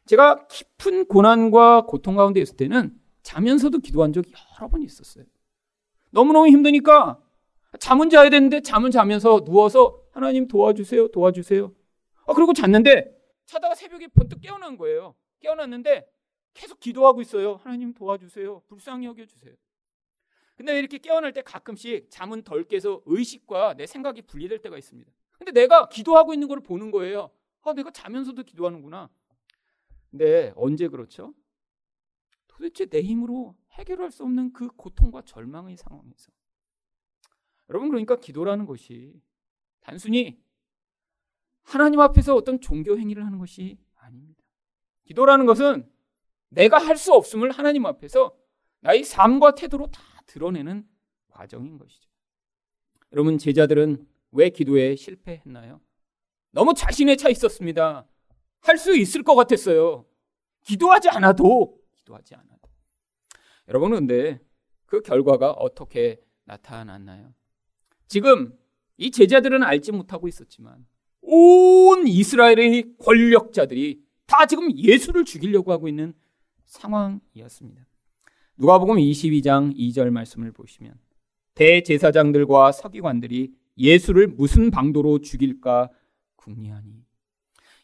제가 0.06 0.46
깊은 0.48 1.06
고난과 1.06 1.86
고통 1.86 2.16
가운데 2.16 2.40
있을 2.40 2.56
때는 2.56 2.94
자면서도 3.22 3.78
기도한 3.78 4.12
적이 4.12 4.32
여러 4.58 4.68
번 4.68 4.82
있었어요. 4.82 5.24
너무너무 6.10 6.48
힘드니까 6.48 7.18
잠은 7.78 8.10
자야 8.10 8.30
되는데 8.30 8.60
잠은 8.60 8.90
자면서 8.90 9.44
누워서 9.44 10.02
하나님 10.12 10.48
도와주세요, 10.48 11.08
도와주세요. 11.08 11.72
아, 12.26 12.34
그리고 12.34 12.52
잤는데 12.52 13.16
자다가 13.46 13.74
새벽에 13.74 14.08
번뜩 14.08 14.40
깨어난 14.40 14.76
거예요. 14.76 15.14
깨어났는데 15.40 16.06
계속 16.54 16.80
기도하고 16.80 17.20
있어요. 17.20 17.54
하나님 17.56 17.94
도와주세요. 17.94 18.62
불쌍히 18.66 19.06
여겨주세요. 19.06 19.54
근데 20.56 20.78
이렇게 20.78 20.98
깨어날 20.98 21.32
때 21.32 21.42
가끔씩 21.42 22.10
잠은 22.10 22.42
덜 22.42 22.64
깨서 22.64 23.02
의식과 23.06 23.74
내 23.74 23.86
생각이 23.86 24.22
분리될 24.22 24.58
때가 24.58 24.76
있습니다. 24.76 25.10
근데 25.38 25.52
내가 25.52 25.88
기도하고 25.88 26.34
있는 26.34 26.48
걸 26.48 26.60
보는 26.60 26.90
거예요. 26.90 27.30
아, 27.62 27.72
내가 27.72 27.90
자면서도 27.90 28.42
기도하는구나. 28.42 29.08
근데 30.10 30.52
언제 30.56 30.88
그렇죠? 30.88 31.32
도대체 32.46 32.84
내 32.86 33.00
힘으로 33.00 33.56
해결할 33.72 34.10
수 34.10 34.22
없는 34.24 34.52
그 34.52 34.68
고통과 34.68 35.22
절망의 35.22 35.76
상황에서. 35.76 36.30
여러분, 37.70 37.88
그러니까 37.88 38.16
기도라는 38.16 38.66
것이 38.66 39.20
단순히 39.80 40.42
하나님 41.62 42.00
앞에서 42.00 42.34
어떤 42.34 42.60
종교 42.60 42.98
행위를 42.98 43.24
하는 43.24 43.38
것이 43.38 43.78
아닙니다. 43.94 44.42
기도라는 45.04 45.46
것은 45.46 45.88
내가 46.48 46.78
할 46.78 46.96
수 46.96 47.14
없음을 47.14 47.50
하나님 47.52 47.86
앞에서 47.86 48.36
나의 48.80 49.04
삶과 49.04 49.54
태도로 49.54 49.86
다 49.90 50.02
드러내는 50.26 50.86
과정인 51.28 51.78
것이죠. 51.78 52.10
여러분, 53.12 53.38
제자들은 53.38 54.06
왜 54.32 54.50
기도에 54.50 54.96
실패했나요? 54.96 55.80
너무 56.50 56.74
자신에 56.74 57.16
차 57.16 57.28
있었습니다. 57.28 58.06
할 58.62 58.76
수 58.78 58.96
있을 58.96 59.22
것 59.22 59.34
같았어요. 59.36 60.06
기도하지 60.62 61.08
않아도, 61.10 61.80
기도하지 61.94 62.34
않아도. 62.34 62.68
여러분, 63.68 63.92
근데 63.92 64.40
그 64.86 65.00
결과가 65.02 65.52
어떻게 65.52 66.20
나타났나요? 66.44 67.32
지금 68.10 68.52
이 68.98 69.12
제자들은 69.12 69.62
알지 69.62 69.92
못하고 69.92 70.26
있었지만 70.26 70.84
온 71.22 72.08
이스라엘의 72.08 72.96
권력자들이 72.98 74.02
다 74.26 74.46
지금 74.46 74.76
예수를 74.76 75.24
죽이려고 75.24 75.70
하고 75.70 75.86
있는 75.86 76.12
상황이었습니다. 76.64 77.86
누가복음 78.56 78.96
22장 78.96 79.76
2절 79.76 80.10
말씀을 80.10 80.50
보시면 80.50 80.94
대제사장들과 81.54 82.72
서기관들이 82.72 83.52
예수를 83.78 84.26
무슨 84.26 84.72
방도로 84.72 85.20
죽일까 85.20 85.90
궁리하니 86.34 87.04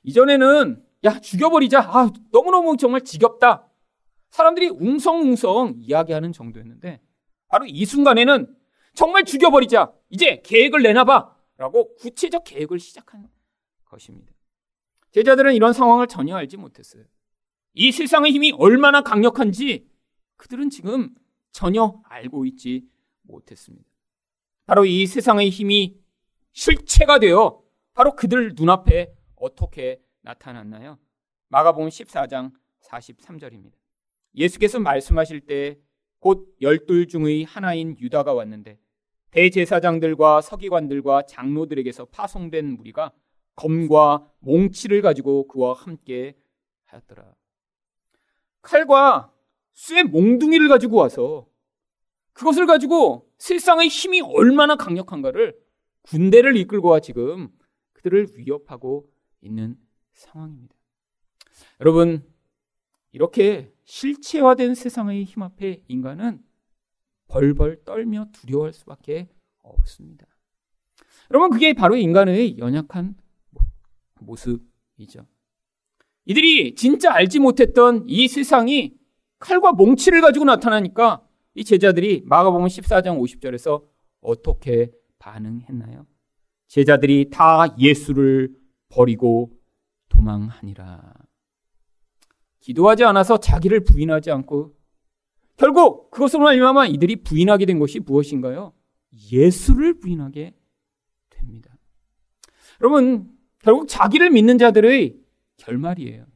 이전에는 0.02 0.85
야 1.04 1.21
죽여버리자. 1.21 1.83
아 1.83 2.11
너무너무 2.33 2.76
정말 2.76 3.02
지겹다. 3.02 3.68
사람들이 4.30 4.71
웅성웅성 4.71 5.76
이야기하는 5.78 6.33
정도였는데 6.33 7.00
바로 7.47 7.64
이 7.64 7.85
순간에는 7.85 8.52
정말 8.92 9.25
죽여버리자 9.25 9.92
이제 10.08 10.40
계획을 10.44 10.82
내놔봐 10.82 11.36
라고 11.58 11.94
구체적 11.96 12.44
계획을 12.44 12.78
시작한 12.78 13.28
것입니다 13.84 14.32
제자들은 15.10 15.54
이런 15.54 15.72
상황을 15.72 16.06
전혀 16.06 16.36
알지 16.36 16.56
못했어요 16.56 17.04
이 17.75 17.92
세상의 17.92 18.32
힘이 18.32 18.52
얼마나 18.52 19.02
강력한지 19.02 19.88
그들은 20.36 20.70
지금 20.70 21.14
전혀 21.52 22.00
알고 22.04 22.44
있지 22.46 22.88
못했습니다. 23.22 23.86
바로 24.66 24.84
이 24.84 25.06
세상의 25.06 25.50
힘이 25.50 25.98
실체가 26.52 27.18
되어 27.18 27.62
바로 27.92 28.14
그들 28.14 28.54
눈앞에 28.56 29.14
어떻게 29.36 30.00
나타났나요? 30.22 30.98
마가복음 31.48 31.88
14장 31.88 32.52
43절입니다. 32.82 33.72
예수께서 34.34 34.80
말씀하실 34.80 35.40
때 35.42 35.86
곧 36.18 36.56
열둘 36.60 37.08
중의 37.08 37.44
하나인 37.44 37.96
유다가 38.00 38.32
왔는데 38.32 38.78
대제사장들과 39.37 40.40
서기관들과 40.40 41.26
장로들에게서 41.26 42.07
파송된 42.07 42.78
무리가 42.78 43.12
검과 43.55 44.33
몽치를 44.38 45.02
가지고 45.02 45.47
그와 45.47 45.75
함께 45.75 46.35
하였더라. 46.87 47.35
칼과 48.62 49.31
쇠 49.75 50.05
몽둥이를 50.05 50.69
가지고 50.69 50.97
와서 50.97 51.47
그것을 52.33 52.64
가지고 52.64 53.31
세상의 53.37 53.88
힘이 53.88 54.23
얼마나 54.23 54.75
강력한가를 54.75 55.55
군대를 56.00 56.57
이끌고 56.57 56.88
와 56.88 57.00
지금 57.00 57.50
그들을 57.93 58.28
위협하고 58.37 59.07
있는 59.43 59.76
상황입니다. 60.14 60.75
여러분, 61.81 62.26
이렇게 63.12 63.71
실체화된 63.85 64.75
세상의 64.75 65.25
힘 65.25 65.42
앞에 65.42 65.83
인간은 65.88 66.42
벌벌 67.28 67.84
떨며 67.84 68.26
두려워할 68.32 68.72
수밖에 68.72 69.28
없습니다. 69.62 70.26
여러분, 71.30 71.50
그게 71.50 71.72
바로 71.72 71.96
인간의 71.96 72.58
연약한 72.58 73.16
모습이죠. 74.20 75.26
이들이 76.24 76.74
진짜 76.74 77.12
알지 77.12 77.38
못했던 77.38 78.04
이 78.06 78.28
세상이 78.28 78.96
칼과 79.38 79.72
몽치를 79.72 80.20
가지고 80.20 80.44
나타나니까 80.44 81.26
이 81.54 81.64
제자들이 81.64 82.22
마가복음 82.26 82.66
14장 82.66 83.20
50절에서 83.20 83.84
어떻게 84.20 84.90
반응했나요? 85.18 86.06
제자들이 86.68 87.30
다 87.30 87.74
예수를 87.78 88.54
버리고 88.88 89.52
도망하니라. 90.08 91.14
기도하지 92.60 93.04
않아서 93.04 93.38
자기를 93.38 93.84
부인하지 93.84 94.30
않고 94.32 94.75
결국 95.57 96.11
그것으로 96.11 96.42
말미암아 96.45 96.87
이들이 96.87 97.16
부인하게 97.16 97.66
된 97.66 97.79
것이 97.79 98.01
무엇인가요? 98.01 98.73
예수를 99.33 99.99
부인하게 99.99 100.55
됩니다. 101.31 101.77
여러분 102.81 103.33
결국 103.61 103.88
자기를 103.88 104.31
믿는 104.31 104.59
자들의 104.59 105.19
결말이에요. 105.57 106.27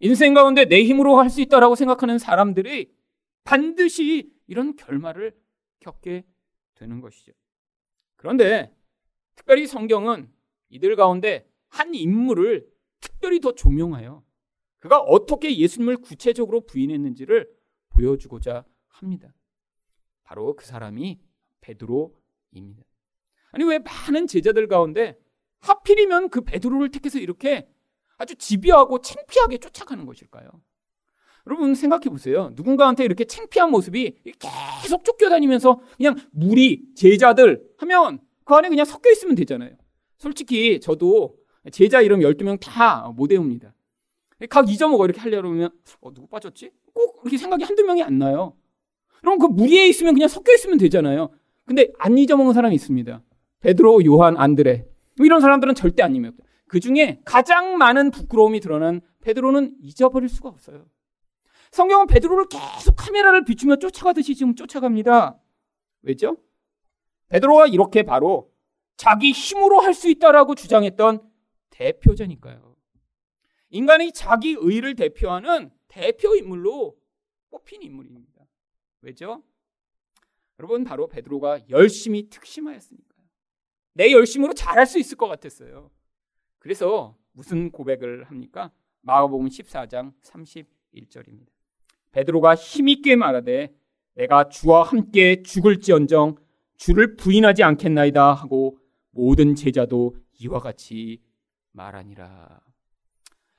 인생 0.00 0.34
가운데 0.34 0.64
내 0.64 0.82
힘으로 0.84 1.18
할 1.18 1.30
수 1.30 1.40
있다라고 1.40 1.74
생각하는 1.74 2.18
사람들이 2.18 2.92
반드시 3.44 4.32
이런 4.46 4.74
결말을 4.76 5.34
겪게 5.80 6.24
되는 6.74 7.00
것이죠. 7.00 7.32
그런데 8.16 8.74
특별히 9.34 9.66
성경은 9.66 10.30
이들 10.70 10.96
가운데 10.96 11.48
한 11.68 11.94
인물을 11.94 12.66
특별히 13.00 13.40
더 13.40 13.52
조명하여 13.52 14.22
그가 14.78 14.98
어떻게 15.00 15.56
예수님을 15.56 15.98
구체적으로 15.98 16.60
부인했는지를 16.62 17.48
보여주고자 17.96 18.64
합니다. 18.88 19.34
바로 20.24 20.54
그 20.54 20.64
사람이 20.64 21.18
베드로입니다. 21.60 22.84
아니 23.52 23.64
왜 23.64 23.78
많은 23.78 24.26
제자들 24.26 24.68
가운데 24.68 25.18
하필이면 25.60 26.28
그 26.30 26.42
베드로를 26.42 26.90
택해서 26.90 27.18
이렇게 27.18 27.68
아주 28.18 28.34
집요하고 28.36 29.00
창피하게 29.00 29.58
쫓아가는 29.58 30.04
것일까요? 30.04 30.48
여러분 31.46 31.74
생각해 31.74 32.04
보세요. 32.04 32.50
누군가한테 32.54 33.04
이렇게 33.04 33.24
창피한 33.24 33.70
모습이 33.70 34.16
계속 34.82 35.04
쫓겨다니면서 35.04 35.80
그냥 35.96 36.16
무리, 36.32 36.92
제자들 36.94 37.64
하면 37.78 38.18
그 38.44 38.54
안에 38.54 38.68
그냥 38.68 38.84
섞여 38.84 39.10
있으면 39.10 39.36
되잖아요. 39.36 39.76
솔직히 40.18 40.80
저도 40.80 41.36
제자 41.72 42.00
이름 42.00 42.20
12명 42.20 42.58
다 42.60 43.12
못 43.16 43.30
외웁니다. 43.30 43.74
각 44.50 44.68
잊어먹어 44.68 45.04
이렇게 45.04 45.20
하려면 45.20 45.70
어, 46.00 46.12
누구 46.12 46.26
빠졌지? 46.26 46.70
꼭 46.96 47.20
이렇게 47.22 47.36
생각이 47.36 47.62
한두 47.62 47.84
명이 47.84 48.02
안 48.02 48.18
나요. 48.18 48.56
그럼 49.20 49.38
그 49.38 49.46
무리에 49.46 49.86
있으면 49.86 50.14
그냥 50.14 50.28
섞여 50.28 50.52
있으면 50.54 50.78
되잖아요. 50.78 51.28
근데 51.66 51.92
안 51.98 52.16
잊어먹은 52.16 52.54
사람이 52.54 52.74
있습니다. 52.74 53.22
베드로, 53.60 54.04
요한, 54.06 54.36
안드레. 54.36 54.86
이런 55.18 55.40
사람들은 55.40 55.74
절대 55.74 56.02
안 56.02 56.14
잊어먹어요. 56.14 56.32
그 56.68 56.80
중에 56.80 57.20
가장 57.24 57.76
많은 57.76 58.10
부끄러움이 58.10 58.60
드러난 58.60 59.02
베드로는 59.20 59.76
잊어버릴 59.82 60.28
수가 60.28 60.48
없어요. 60.48 60.86
성경은 61.72 62.06
베드로를 62.06 62.46
계속 62.48 62.94
카메라를 62.96 63.44
비추며 63.44 63.76
쫓아가듯이 63.76 64.34
지금 64.34 64.54
쫓아갑니다. 64.54 65.38
왜죠? 66.02 66.38
베드로가 67.28 67.66
이렇게 67.66 68.04
바로 68.04 68.50
자기 68.96 69.32
힘으로 69.32 69.80
할 69.80 69.92
수 69.92 70.08
있다라고 70.08 70.54
주장했던 70.54 71.20
대표자니까요. 71.70 72.74
인간이 73.70 74.12
자기 74.12 74.56
의를 74.58 74.94
대표하는 74.94 75.70
대표 75.96 76.36
인물로 76.36 76.94
뽑힌 77.48 77.82
인물입니다. 77.82 78.46
왜죠? 79.00 79.42
여러분 80.58 80.84
바로 80.84 81.08
베드로가 81.08 81.70
열심히 81.70 82.28
특심하였으니까요. 82.28 83.24
내 83.94 84.12
열심으로 84.12 84.52
잘할 84.52 84.86
수 84.86 84.98
있을 84.98 85.16
것 85.16 85.26
같았어요. 85.26 85.90
그래서 86.58 87.16
무슨 87.32 87.70
고백을 87.70 88.24
합니까? 88.24 88.72
마가복음 89.00 89.48
14장 89.48 90.12
31절입니다. 90.20 91.48
베드로가 92.12 92.56
힘있게 92.56 93.16
말하되 93.16 93.74
내가 94.16 94.50
주와 94.50 94.82
함께 94.82 95.42
죽을지언정 95.42 96.36
주를 96.76 97.16
부인하지 97.16 97.62
않겠나이다 97.62 98.34
하고 98.34 98.78
모든 99.12 99.54
제자도 99.54 100.14
이와 100.40 100.60
같이 100.60 101.22
말하니라. 101.72 102.60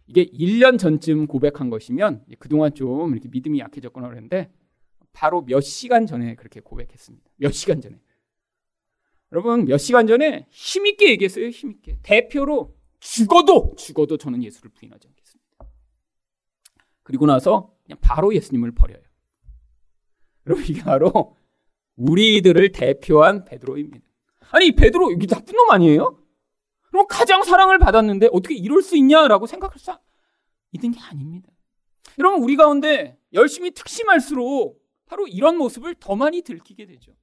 이게 0.08 0.26
1년 0.26 0.80
전쯤 0.80 1.28
고백한 1.28 1.70
것이면 1.70 2.26
그동안 2.40 2.74
좀 2.74 3.12
이렇게 3.12 3.28
믿음이 3.30 3.60
약해졌거나 3.60 4.08
그랬는데 4.08 4.52
바로 5.12 5.44
몇 5.44 5.62
시간 5.62 6.06
전에 6.06 6.36
그렇게 6.36 6.60
고백했습니다. 6.60 7.30
몇 7.38 7.52
시간 7.52 7.82
전에. 7.82 8.00
여러분 9.32 9.66
몇 9.66 9.78
시간 9.78 10.08
전에 10.08 10.48
힘있게 10.50 11.10
얘기했어요. 11.12 11.50
힘있게. 11.50 12.00
대표로 12.04 12.76
죽어도 13.00 13.76
죽어도 13.78 14.18
저는 14.18 14.44
예수를 14.44 14.72
부인하지 14.72 15.08
않겠습니다. 15.08 15.48
그리고 17.04 17.26
나서 17.26 17.74
그냥 17.84 18.00
바로 18.02 18.34
예수님을 18.34 18.72
버려요. 18.72 19.02
여러분 20.46 20.64
이게 20.66 20.82
바로 20.82 21.36
우리들을 21.98 22.72
대표한 22.72 23.44
베드로입니다. 23.44 24.06
아니 24.52 24.72
베드로 24.72 25.12
이게 25.12 25.28
나쁜 25.28 25.56
놈 25.56 25.70
아니에요? 25.72 26.18
그럼 26.98 27.06
가장 27.08 27.44
사랑을 27.44 27.78
받았는데 27.78 28.30
어떻게 28.32 28.56
이럴 28.56 28.82
수 28.82 28.98
있냐라고 28.98 29.46
생각할 29.46 29.78
수 29.78 29.92
있는 30.72 30.92
게 30.92 31.00
아닙니다. 31.00 31.48
여러분 32.18 32.42
우리 32.42 32.56
가운데 32.56 33.20
열심히 33.34 33.70
특심할수록 33.70 34.84
바로 35.06 35.28
이런 35.28 35.58
모습을 35.58 35.94
더 36.00 36.16
많이 36.16 36.42
들키게 36.42 36.88
되죠. 36.88 37.16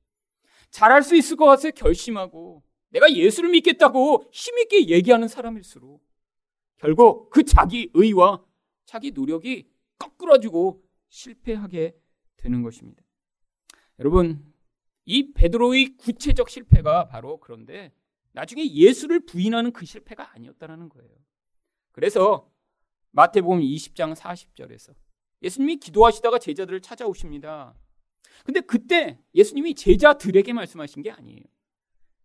잘할 0.70 1.02
수 1.02 1.16
있을 1.16 1.36
것 1.36 1.46
같아 1.46 1.72
결심하고 1.72 2.62
내가 2.90 3.12
예수를 3.12 3.50
믿겠다고 3.50 4.28
힘있게 4.30 4.90
얘기하는 4.90 5.26
사람일수록 5.26 6.00
결국 6.76 7.30
그 7.30 7.42
자기 7.42 7.90
의와 7.94 8.44
자기 8.84 9.10
노력이 9.10 9.68
거꾸러지고 9.98 10.84
실패하게 11.08 11.96
되는 12.36 12.62
것입니다. 12.62 13.02
여러분, 13.98 14.52
이 15.04 15.32
베드로의 15.32 15.96
구체적 15.96 16.48
실패가 16.48 17.08
바로 17.08 17.38
그런데 17.40 17.92
나중에 18.34 18.66
예수를 18.66 19.20
부인하는 19.20 19.72
그 19.72 19.86
실패가 19.86 20.34
아니었다는 20.34 20.88
거예요. 20.90 21.10
그래서 21.92 22.50
마태복음 23.12 23.60
20장 23.60 24.14
40절에서 24.14 24.94
예수님이 25.42 25.76
기도하시다가 25.76 26.38
제자들을 26.38 26.80
찾아오십니다. 26.80 27.74
근데 28.44 28.60
그때 28.60 29.18
예수님이 29.34 29.74
제자들에게 29.74 30.52
말씀하신 30.52 31.02
게 31.02 31.10
아니에요. 31.12 31.42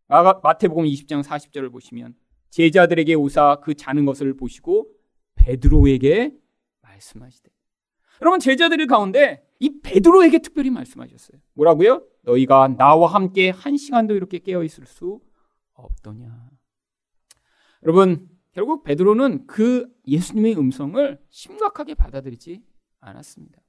마태복음 0.07 0.85
20장 0.85 1.23
40절을 1.23 1.71
보시면 1.71 2.15
제자들에게 2.49 3.13
오사 3.13 3.59
그 3.61 3.75
자는 3.75 4.05
것을 4.05 4.35
보시고 4.35 4.89
베드로에게 5.35 6.33
말씀하시되. 6.81 7.51
여러분 8.21 8.39
제자들 8.39 8.85
가운데 8.87 9.45
이 9.59 9.79
베드로에게 9.81 10.39
특별히 10.39 10.71
말씀하셨어요. 10.71 11.39
뭐라고요? 11.53 12.03
너희가 12.23 12.69
나와 12.69 13.13
함께 13.13 13.51
한 13.51 13.77
시간도 13.77 14.15
이렇게 14.15 14.39
깨어 14.39 14.63
있을 14.63 14.87
수 14.87 15.21
없더냐. 15.81 16.49
여러분 17.83 18.29
결국 18.51 18.83
베드로는 18.83 19.47
그 19.47 19.87
예수님의 20.07 20.57
음성을 20.57 21.19
심각하게 21.29 21.93
받아들이지 21.93 22.63
않았습니다. 22.99 23.61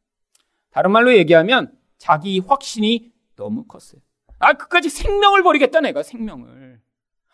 다른 0.70 0.92
말로 0.92 1.14
얘기하면 1.14 1.76
자기 1.98 2.38
확신이 2.38 3.12
너무 3.36 3.66
컸어요. 3.66 4.00
아, 4.38 4.54
끝까지 4.54 4.88
생명을 4.88 5.42
버리겠다, 5.42 5.80
내가 5.80 6.02
생명을. 6.02 6.80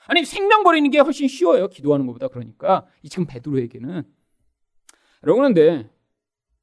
아니, 0.07 0.25
생명 0.25 0.65
버리는 0.65 0.91
게 0.91 0.99
훨씬 0.99 1.29
쉬워요. 1.29 1.69
기도하는 1.69 2.07
것보다. 2.07 2.29
그러니까, 2.29 2.87
이 3.03 3.09
지금 3.09 3.27
베드로에게는. 3.27 4.03
그런데, 5.21 5.89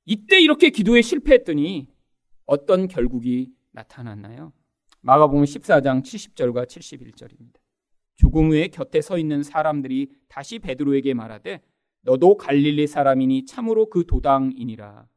이때 0.05 0.39
이렇게 0.41 0.69
기도에 0.69 1.01
실패했더니, 1.01 1.87
어떤 2.45 2.87
결국이 2.87 3.53
나타났나요? 3.71 4.51
마가복음 5.01 5.43
14장 5.43 6.03
70절과 6.03 6.67
71절입니다. 6.67 7.62
조금 8.15 8.49
후에 8.49 8.67
곁에 8.67 9.01
서 9.01 9.17
있는 9.17 9.43
사람들이 9.43 10.11
다시 10.27 10.59
베드로에게 10.59 11.13
말하되 11.13 11.61
너도 12.01 12.37
갈릴리 12.37 12.87
사람이니 12.87 13.45
참으로 13.45 13.89
그 13.89 14.05
도당이니라. 14.05 15.07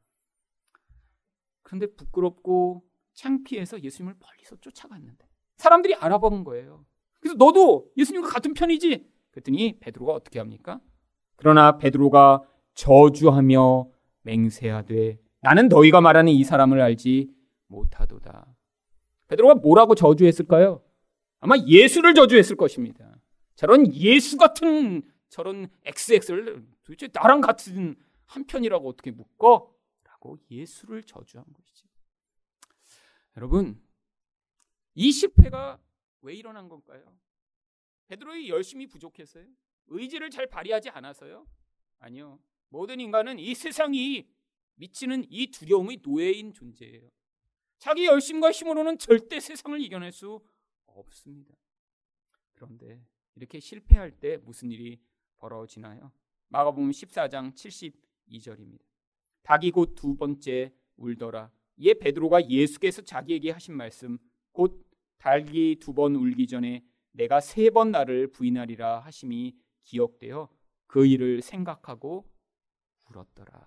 그런데 1.63 1.87
부끄럽고 1.87 2.85
창피해서 3.15 3.83
예수님을 3.83 4.15
멀리서 4.21 4.57
쫓아갔는데 4.61 5.27
사람들이 5.57 5.95
알아본 5.95 6.45
거예요. 6.45 6.85
그래서 7.21 7.37
너도 7.37 7.91
예수님과 7.97 8.29
같은 8.29 8.55
편이지? 8.55 9.05
그랬더니 9.31 9.79
베드로가 9.81 10.13
어떻게 10.13 10.39
합니까? 10.39 10.81
그러나 11.35 11.77
베드로가 11.77 12.43
저주하며 12.75 13.91
맹세하되 14.23 15.19
나는 15.41 15.69
너희가 15.69 16.01
말하는 16.01 16.33
이 16.33 16.45
사람을 16.45 16.81
알지 16.81 17.31
못하도다. 17.67 18.47
베드로가 19.29 19.57
뭐라고 19.57 19.95
저주했을까요? 19.95 20.83
아마 21.41 21.57
예수를 21.67 22.15
저주했을 22.15 22.57
것입니다. 22.57 23.21
저런 23.55 23.93
예수 23.95 24.37
같은 24.37 25.03
저런 25.29 25.69
XX를 25.85 26.67
도대체 26.85 27.09
나랑 27.13 27.41
같은 27.41 27.97
한 28.27 28.47
편이라고 28.47 28.89
어떻게 28.89 29.11
묶어? 29.11 29.75
라고 30.05 30.39
예수를 30.51 31.03
저주한 31.03 31.45
것이지. 31.53 31.85
여러분, 33.37 33.83
이 34.95 35.13
실패가 35.13 35.79
왜 36.23 36.35
일어난 36.35 36.69
걸까요? 36.69 37.17
베드로의 38.09 38.49
열심히 38.49 38.87
부족했어요? 38.87 39.47
의지를 39.89 40.31
잘 40.31 40.47
발휘하지 40.47 40.91
않아서요? 40.91 41.47
아니요. 41.99 42.41
모든 42.69 43.01
인간은 43.01 43.39
이 43.39 43.55
세상이 43.55 44.27
미치는 44.75 45.27
이 45.29 45.51
두려움의 45.51 46.01
노예인 46.03 46.53
존재예요. 46.53 47.11
자기 47.79 48.07
열심과 48.07 48.53
힘으로는 48.53 48.99
절대 48.99 49.39
세상을 49.39 49.81
이겨낼 49.81 50.13
수 50.13 50.41
없습니다. 51.01 51.55
그런데 52.55 53.05
이렇게 53.35 53.61
실패할 53.61 54.13
때 54.19 54.39
무슨 54.39 54.71
일이 54.71 55.01
벌어지나요? 55.37 56.11
마가복음 56.49 56.91
14장 56.91 57.55
72절입니다. 57.55 58.81
닭이 59.43 59.71
곧 59.73 59.95
두 59.95 60.17
번째 60.17 60.73
울더라. 60.97 61.51
이에 61.77 61.95
베드로가 61.95 62.49
예수께서 62.49 63.03
자기에게 63.03 63.51
하신 63.51 63.77
말씀 63.77 64.19
곧 64.53 64.87
닭이 65.19 65.77
두 65.81 65.93
번 65.93 66.15
울기 66.17 66.47
전에 66.47 66.85
내가 67.13 67.41
세 67.41 67.71
번 67.71 67.91
나를 67.91 68.29
부인하리라 68.33 69.01
하심이 69.01 69.57
기억되어 69.83 70.49
그 70.87 71.07
일을 71.07 71.43
생각하고 71.43 72.25
울었더라. 73.11 73.67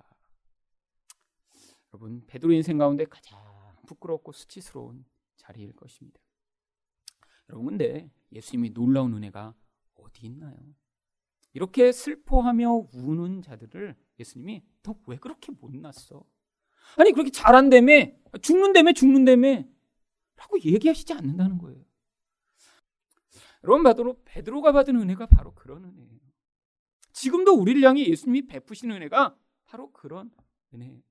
여러분 1.93 2.25
베드로 2.27 2.51
인생 2.53 2.77
가운데 2.77 3.05
가장 3.05 3.39
부끄럽고 3.85 4.31
수치스러운 4.31 5.05
자리일 5.35 5.73
것입니다. 5.73 6.19
여러분 7.49 7.67
근데 7.67 8.09
예수님이 8.31 8.71
놀라운 8.73 9.13
은혜가 9.15 9.53
어디 9.95 10.27
있나요? 10.27 10.55
이렇게 11.53 11.91
슬퍼하며 11.91 12.87
우는 12.93 13.41
자들을 13.41 13.95
예수님이 14.19 14.63
너 14.83 14.95
왜 15.07 15.17
그렇게 15.17 15.51
못났어? 15.51 16.23
아니 16.97 17.11
그렇게 17.11 17.31
잘한다며 17.31 17.91
죽는다며 18.41 18.93
죽는다며 18.93 19.63
라고 20.35 20.59
얘기하시지 20.63 21.11
않는다는 21.13 21.57
거예요. 21.57 21.83
여러분 23.63 23.83
바로 23.83 24.21
베드로가 24.23 24.71
받은 24.71 24.95
은혜가 24.95 25.25
바로 25.27 25.53
그런 25.53 25.83
은혜예요. 25.85 26.19
지금도 27.11 27.53
우리를 27.53 27.81
향해 27.83 28.05
예수님이 28.05 28.47
베푸시는 28.47 28.95
은혜가 28.95 29.35
바로 29.65 29.91
그런 29.91 30.31
은혜예요. 30.73 31.01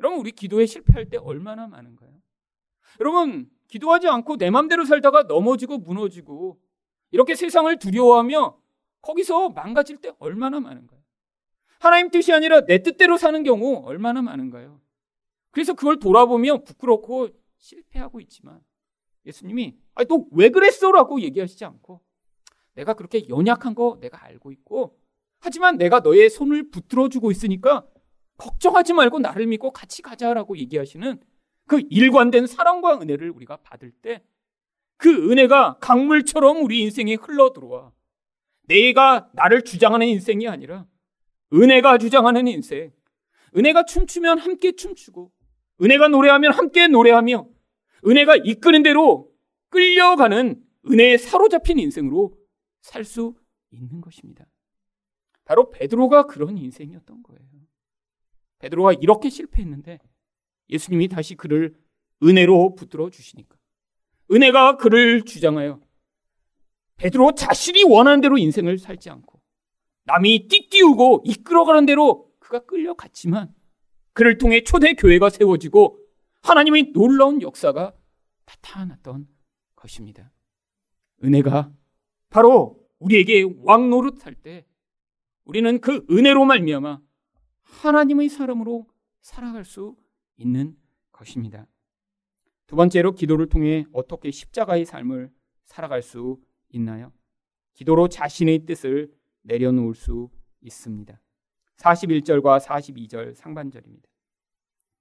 여러분 0.00 0.18
우리 0.18 0.32
기도에 0.32 0.66
실패할 0.66 1.08
때 1.08 1.16
얼마나 1.18 1.68
많은가요? 1.68 2.20
여러분 3.00 3.50
기도하지 3.72 4.06
않고 4.06 4.36
내 4.36 4.50
맘대로 4.50 4.84
살다가 4.84 5.22
넘어지고 5.22 5.78
무너지고 5.78 6.60
이렇게 7.10 7.34
세상을 7.34 7.74
두려워하며 7.78 8.58
거기서 9.00 9.48
망가질 9.48 9.96
때 9.96 10.12
얼마나 10.18 10.60
많은가요? 10.60 11.00
하나님 11.80 12.10
뜻이 12.10 12.34
아니라 12.34 12.66
내 12.66 12.82
뜻대로 12.82 13.16
사는 13.16 13.42
경우 13.42 13.82
얼마나 13.86 14.20
많은가요? 14.20 14.78
그래서 15.50 15.72
그걸 15.72 15.98
돌아보며 15.98 16.64
부끄럽고 16.64 17.30
실패하고 17.56 18.20
있지만 18.20 18.60
예수님이 19.24 19.78
또왜 20.06 20.50
그랬어 20.50 20.92
라고 20.92 21.20
얘기하시지 21.22 21.64
않고 21.64 22.02
내가 22.74 22.92
그렇게 22.92 23.26
연약한 23.28 23.74
거 23.74 23.96
내가 24.00 24.22
알고 24.22 24.52
있고 24.52 24.98
하지만 25.40 25.78
내가 25.78 26.00
너의 26.00 26.28
손을 26.28 26.70
붙들어 26.70 27.08
주고 27.08 27.30
있으니까 27.30 27.86
걱정하지 28.36 28.92
말고 28.92 29.20
나를 29.20 29.46
믿고 29.46 29.70
같이 29.70 30.02
가자라고 30.02 30.58
얘기하시는 30.58 31.20
그 31.72 31.80
일관된 31.88 32.46
사랑과 32.46 33.00
은혜를 33.00 33.30
우리가 33.30 33.56
받을 33.56 33.90
때 33.90 34.22
그 35.02 35.32
은혜가 35.32 35.78
강물처럼 35.80 36.62
우리 36.62 36.80
인생에 36.82 37.14
흘러 37.14 37.52
들어와 37.52 37.90
내가 38.68 39.28
나를 39.32 39.62
주장하는 39.62 40.06
인생이 40.06 40.46
아니라 40.46 40.86
은혜가 41.52 41.98
주장하는 41.98 42.46
인생. 42.46 42.92
은혜가 43.56 43.84
춤추면 43.84 44.38
함께 44.38 44.70
춤추고 44.70 45.32
은혜가 45.82 46.06
노래하면 46.06 46.52
함께 46.52 46.86
노래하며 46.86 47.48
은혜가 48.06 48.36
이끄는 48.44 48.84
대로 48.84 49.32
끌려가는 49.70 50.64
은혜에 50.88 51.16
사로잡힌 51.18 51.80
인생으로 51.80 52.38
살 52.80 53.04
수 53.04 53.34
있는 53.72 54.00
것입니다. 54.00 54.46
바로 55.44 55.68
베드로가 55.70 56.26
그런 56.26 56.58
인생이었던 56.58 57.24
거예요. 57.24 57.42
베드로가 58.60 58.92
이렇게 58.92 59.30
실패했는데 59.30 59.98
예수님이 60.70 61.08
다시 61.08 61.34
그를 61.34 61.74
은혜로 62.22 62.74
붙들어 62.74 63.10
주시니까 63.10 63.56
은혜가 64.30 64.76
그를 64.76 65.22
주장하여 65.22 65.80
베드로 66.96 67.34
자신이 67.34 67.84
원하는 67.84 68.20
대로 68.20 68.38
인생을 68.38 68.78
살지 68.78 69.10
않고 69.10 69.40
남이 70.04 70.48
띠띠우고 70.48 71.22
이끌어가는 71.24 71.86
대로 71.86 72.30
그가 72.38 72.60
끌려갔지만 72.60 73.54
그를 74.12 74.38
통해 74.38 74.62
초대 74.62 74.94
교회가 74.94 75.30
세워지고 75.30 75.98
하나님의 76.42 76.92
놀라운 76.92 77.40
역사가 77.40 77.94
나타났던 78.46 79.28
것입니다. 79.76 80.32
은혜가 81.24 81.72
바로 82.30 82.80
우리에게 82.98 83.46
왕 83.62 83.90
노릇할 83.90 84.34
때 84.34 84.66
우리는 85.44 85.80
그 85.80 86.04
은혜로 86.10 86.44
말미암아 86.44 87.00
하나님의 87.62 88.28
사람으로 88.28 88.86
살아갈 89.20 89.64
수 89.64 89.96
있는 90.36 90.76
것입니다. 91.10 91.66
두 92.66 92.76
번째로 92.76 93.12
기도를 93.12 93.48
통해 93.48 93.84
어떻게 93.92 94.30
십자가의 94.30 94.84
삶을 94.84 95.30
살아갈 95.64 96.02
수 96.02 96.40
있나요? 96.70 97.12
기도로 97.74 98.08
자신의 98.08 98.66
뜻을 98.66 99.12
내려놓을 99.42 99.94
수 99.94 100.30
있습니다. 100.60 101.20
41절과 101.76 102.60
42절 102.60 103.34
상반절입니다. 103.34 104.08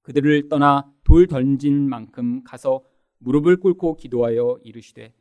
그들을 0.02 0.50
떠나 0.50 0.92
돌 1.04 1.28
던진 1.28 1.88
만큼 1.88 2.44
가서 2.44 2.84
무릎을 3.20 3.58
꿇고 3.58 3.96
기도하여 3.96 4.60
이르시되 4.64 5.14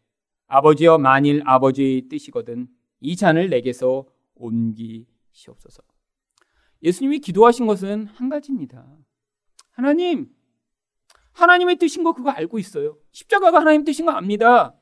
아버지여 0.47 0.99
만일 0.99 1.43
아버지의 1.45 2.09
뜻이거든 2.09 2.67
이 3.01 3.15
잔을 3.15 3.51
내게서 3.51 4.07
옮기시옵소서. 4.35 5.83
예수님이 6.83 7.21
기도하신 7.21 7.67
것은 7.67 8.07
한 8.07 8.29
가지입니다. 8.29 8.87
하나님, 9.71 10.29
하나님의 11.33 11.77
뜻인 11.77 12.03
거 12.03 12.13
그거 12.13 12.31
알고 12.31 12.59
있어요. 12.59 12.99
십자가가 13.13 13.61
하나님 13.61 13.85
뜻인 13.85 14.07
거 14.07 14.13
압니다. 14.13 14.75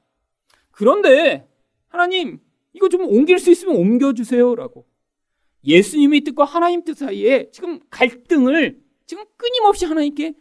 그런데 0.71 1.49
하나님, 1.89 2.41
이거 2.73 2.89
좀 2.89 3.03
옮길 3.03 3.39
수 3.39 3.51
있으면 3.51 3.77
옮겨주세요라고. 3.77 4.87
예수님의 5.65 6.21
뜻과 6.21 6.45
하나님 6.45 6.85
뜻 6.85 6.99
사이에 6.99 7.51
지금 7.51 7.81
갈등을 7.91 8.81
지금 9.07 9.25
끊임없이 9.37 9.85
하나님께 9.85 10.35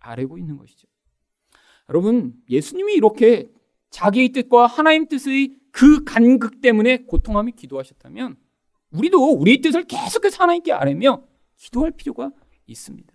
아뢰고 0.00 0.38
있는 0.38 0.56
것이죠. 0.56 0.88
여러분, 1.88 2.34
예수님이 2.48 2.94
이렇게 2.94 3.50
자기의 3.90 4.30
뜻과 4.30 4.66
하나님 4.66 5.06
뜻의 5.06 5.56
그 5.70 6.04
간극 6.04 6.60
때문에 6.60 7.04
고통함이 7.04 7.52
기도하셨다면 7.52 8.36
우리도 8.90 9.34
우리의 9.34 9.60
뜻을 9.60 9.84
계속해서 9.84 10.42
하나님께 10.42 10.72
아뢰며 10.72 11.24
기도할 11.56 11.92
필요가 11.92 12.30
있습니다. 12.66 13.13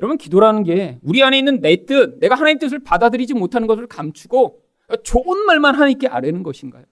여러분, 0.00 0.18
기도라는 0.18 0.64
게 0.64 0.98
우리 1.02 1.22
안에 1.22 1.38
있는 1.38 1.60
내 1.60 1.84
뜻, 1.86 2.18
내가 2.18 2.34
하나님 2.34 2.58
뜻을 2.58 2.80
받아들이지 2.80 3.34
못하는 3.34 3.66
것을 3.66 3.86
감추고 3.86 4.62
좋은 5.02 5.46
말만 5.46 5.74
하나님께 5.74 6.08
아뢰는 6.08 6.42
것인가요? 6.42 6.84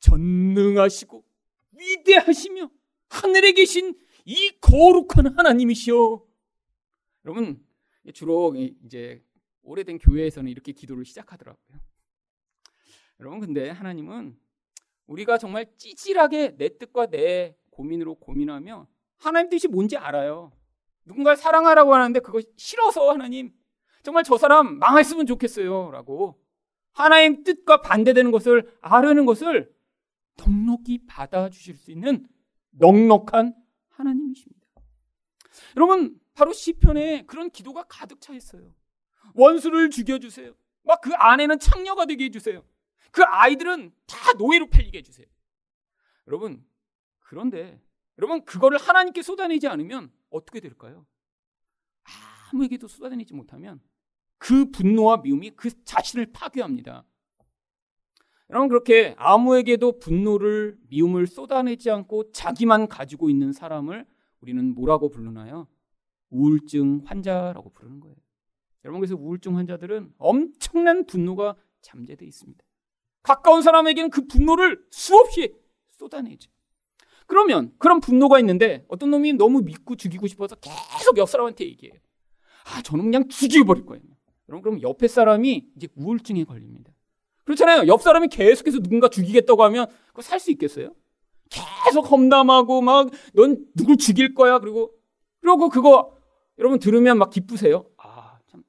전능하시고 0.00 1.24
위대하시며 1.72 2.70
하늘에 3.08 3.52
계신 3.52 3.94
이 4.24 4.50
거룩한 4.60 5.36
하나님이시여. 5.36 6.22
여러분, 7.26 7.64
주로 8.12 8.54
이제 8.84 9.22
오래된 9.62 9.98
교회에서는 9.98 10.50
이렇게 10.50 10.72
기도를 10.72 11.04
시작하더라고요. 11.04 11.78
여러분, 13.20 13.40
근데 13.40 13.70
하나님은 13.70 14.36
우리가 15.06 15.38
정말 15.38 15.66
찌질하게 15.76 16.56
내 16.56 16.78
뜻과 16.78 17.06
내 17.06 17.56
고민으로 17.70 18.16
고민하며 18.16 18.88
하나님 19.18 19.50
뜻이 19.50 19.68
뭔지 19.68 19.96
알아요. 19.96 20.52
누군가를 21.06 21.36
사랑하라고 21.36 21.94
하는데 21.94 22.20
그거 22.20 22.40
싫어서 22.56 23.10
하나님 23.10 23.52
정말 24.02 24.24
저 24.24 24.36
사람 24.36 24.78
망했으면 24.78 25.26
좋겠어요. 25.26 25.90
라고 25.90 26.40
하나님 26.92 27.42
뜻과 27.42 27.80
반대되는 27.80 28.30
것을 28.30 28.76
아려는 28.80 29.26
것을 29.26 29.74
넉넉히 30.36 31.06
받아주실 31.06 31.76
수 31.76 31.90
있는 31.90 32.26
넉넉한 32.70 33.54
하나님이십니다. 33.88 34.66
여러분, 35.76 36.18
바로 36.34 36.52
시편에 36.52 37.24
그런 37.26 37.50
기도가 37.50 37.84
가득 37.88 38.20
차 38.20 38.32
있어요. 38.34 38.74
원수를 39.34 39.90
죽여주세요. 39.90 40.52
막 40.82 41.00
그 41.00 41.14
아내는 41.14 41.58
창녀가 41.58 42.04
되게 42.06 42.24
해주세요. 42.24 42.64
그 43.10 43.22
아이들은 43.22 43.92
다 44.06 44.32
노예로 44.34 44.68
팔리게 44.68 44.98
해주세요. 44.98 45.26
여러분, 46.26 46.64
그런데 47.20 47.80
여러분, 48.18 48.44
그거를 48.44 48.78
하나님께 48.78 49.22
쏟아내지 49.22 49.66
않으면 49.68 50.12
어떻게 50.34 50.60
될까요? 50.60 51.06
아무에게도 52.52 52.88
쏟아내지 52.88 53.34
못하면 53.34 53.80
그 54.38 54.70
분노와 54.70 55.18
미움이 55.18 55.50
그 55.50 55.70
자신을 55.84 56.32
파괴합니다. 56.32 57.04
여러분 58.50 58.68
그렇게 58.68 59.14
아무에게도 59.16 59.98
분노를 60.00 60.76
미움을 60.88 61.26
쏟아내지 61.26 61.90
않고 61.90 62.32
자기만 62.32 62.88
가지고 62.88 63.30
있는 63.30 63.52
사람을 63.52 64.06
우리는 64.40 64.74
뭐라고 64.74 65.08
부르나요? 65.08 65.66
우울증 66.30 67.02
환자라고 67.06 67.70
부르는 67.70 68.00
거예요. 68.00 68.16
여러분 68.84 69.00
그래서 69.00 69.16
우울증 69.16 69.56
환자들은 69.56 70.14
엄청난 70.18 71.06
분노가 71.06 71.56
잠재되어 71.80 72.26
있습니다. 72.28 72.62
가까운 73.22 73.62
사람에게는 73.62 74.10
그 74.10 74.26
분노를 74.26 74.84
수없이 74.90 75.54
쏟아내죠. 75.92 76.50
그러면 77.26 77.72
그런 77.78 78.00
분노가 78.00 78.38
있는데 78.40 78.84
어떤 78.88 79.10
놈이 79.10 79.32
너무 79.34 79.62
믿고 79.62 79.96
죽이고 79.96 80.26
싶어서 80.26 80.56
계속 80.56 81.16
옆 81.18 81.28
사람한테 81.28 81.64
얘기해요. 81.64 81.98
아, 82.66 82.82
저는 82.82 83.04
그냥 83.04 83.28
죽여버릴 83.28 83.86
거예요. 83.86 84.02
여러분 84.48 84.62
그럼 84.62 84.82
옆에 84.82 85.08
사람이 85.08 85.68
이제 85.76 85.88
우울증에 85.96 86.44
걸립니다. 86.44 86.92
그렇잖아요. 87.44 87.86
옆 87.88 88.02
사람이 88.02 88.28
계속해서 88.28 88.80
누군가 88.80 89.08
죽이겠다고 89.08 89.62
하면 89.64 89.86
그거 90.08 90.22
살 90.22 90.38
수 90.40 90.50
있겠어요? 90.52 90.94
계속 91.50 92.10
험담하고 92.10 92.80
막 92.82 93.08
넌 93.34 93.64
누굴 93.74 93.96
죽일 93.96 94.34
거야. 94.34 94.58
그리고 94.58 94.92
그리고 95.40 95.68
그거 95.68 96.16
여러분 96.58 96.78
들으면 96.78 97.18
막 97.18 97.30
기쁘세요. 97.30 97.84
아, 97.98 98.38
참. 98.50 98.62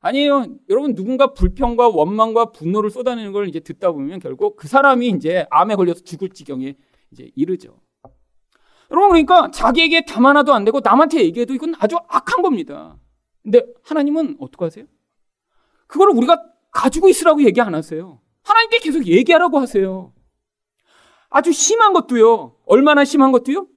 아니에요. 0.00 0.46
여러분 0.70 0.94
누군가 0.94 1.32
불평과 1.34 1.88
원망과 1.88 2.52
분노를 2.52 2.90
쏟아내는 2.90 3.32
걸 3.32 3.48
이제 3.48 3.60
듣다 3.60 3.92
보면 3.92 4.20
결국 4.20 4.56
그 4.56 4.68
사람이 4.68 5.08
이제 5.08 5.46
암에 5.50 5.74
걸려서 5.74 6.00
죽을 6.02 6.30
지경에 6.30 6.76
이제 7.10 7.30
이르죠. 7.34 7.78
여러분 8.90 9.10
그러니까 9.10 9.50
자기에게 9.50 10.04
담 10.04 10.26
하나도 10.26 10.52
안 10.52 10.64
되고 10.64 10.80
남한테 10.80 11.22
얘기해도 11.24 11.54
이건 11.54 11.74
아주 11.78 11.96
악한 12.08 12.42
겁니다. 12.42 12.98
근데 13.42 13.62
하나님은 13.84 14.36
어떻게 14.40 14.64
하세요? 14.64 14.86
그걸 15.86 16.10
우리가 16.10 16.42
가지고 16.70 17.08
있으라고 17.08 17.42
얘기 17.44 17.60
안 17.60 17.74
하세요. 17.74 18.20
하나님께 18.42 18.78
계속 18.78 19.06
얘기하라고 19.06 19.58
하세요. 19.58 20.12
아주 21.30 21.52
심한 21.52 21.92
것도요. 21.92 22.56
얼마나 22.66 23.04
심한 23.04 23.32
것도요? 23.32 23.68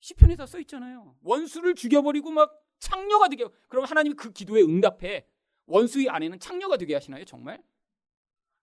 시편에 0.00 0.36
다 0.36 0.46
써 0.46 0.58
있잖아요. 0.60 1.14
원수를 1.22 1.74
죽여버리고 1.74 2.30
막 2.30 2.52
창녀가 2.78 3.28
되게 3.28 3.44
그럼 3.68 3.84
하나님이 3.84 4.14
그 4.14 4.32
기도에 4.32 4.62
응답해 4.62 5.26
원수의 5.66 6.08
아내는 6.08 6.38
창녀가 6.38 6.76
되게 6.76 6.94
하시나요? 6.94 7.24
정말? 7.24 7.60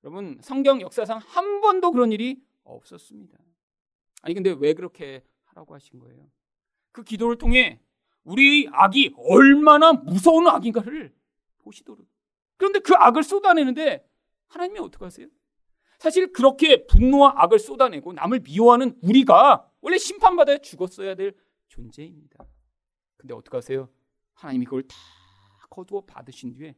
여러분 0.04 0.38
성경 0.42 0.82
역사상 0.82 1.20
한 1.20 1.62
번도 1.62 1.92
그런 1.92 2.12
일이 2.12 2.42
없었습니다. 2.64 3.38
아니 4.22 4.34
근데 4.34 4.56
왜 4.58 4.74
그렇게 4.74 5.24
하라고 5.56 5.74
하신 5.74 6.00
거예요? 6.00 6.30
그 6.92 7.04
기도를 7.04 7.38
통해 7.38 7.80
우리의 8.24 8.70
악이 8.72 9.14
얼마나 9.18 9.94
무서운 9.94 10.48
악인가를 10.48 11.14
보시도록 11.60 12.08
그런데 12.58 12.80
그 12.80 12.94
악을 12.94 13.24
쏟아내는데 13.24 14.08
하나님이 14.48 14.80
어떻게 14.80 15.04
하세요? 15.04 15.28
사실 16.00 16.32
그렇게 16.32 16.86
분노와 16.86 17.34
악을 17.38 17.60
쏟아내고 17.60 18.14
남을 18.14 18.42
미워하는 18.42 18.98
우리가 19.02 19.70
원래 19.82 19.98
심판받아야 19.98 20.60
죽었어야 20.60 21.16
될 21.16 21.34
존재입니다. 21.70 22.46
근데 23.18 23.34
어떻게 23.34 23.58
하세요? 23.58 23.90
하나님이 24.34 24.66
그걸 24.66 24.84
다 24.84 24.96
거두어 25.70 26.02
받으신 26.02 26.54
뒤에 26.54 26.76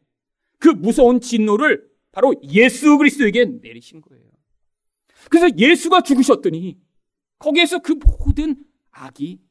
그 0.59 0.69
무서운 0.69 1.19
진노를 1.19 1.89
바로 2.11 2.33
예수 2.43 2.97
그리스도에게 2.97 3.45
내리신 3.45 4.01
거예요. 4.01 4.25
그래서 5.29 5.49
예수가 5.55 6.01
죽으셨더니 6.01 6.79
거기에서 7.39 7.79
그 7.79 7.93
모든 7.93 8.65
악이 8.91 9.41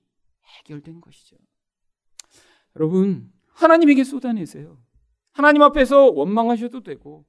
해결된 0.58 1.00
것이죠. 1.00 1.36
여러분, 2.76 3.32
하나님에게 3.48 4.04
쏟아내세요. 4.04 4.78
하나님 5.32 5.62
앞에서 5.62 6.10
원망하셔도 6.10 6.82
되고 6.82 7.24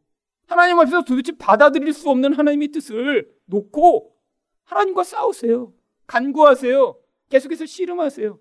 하나님 0.47 0.79
앞에서 0.79 1.03
도대체 1.03 1.33
받아들일 1.37 1.91
수 1.93 2.09
없는 2.09 2.33
하나님의 2.33 2.69
뜻을 2.69 3.29
놓고 3.45 4.15
하나님과 4.63 5.03
싸우세요. 5.03 5.73
간구하세요. 6.07 6.97
계속해서 7.29 7.65
씨름하세요. 7.65 8.39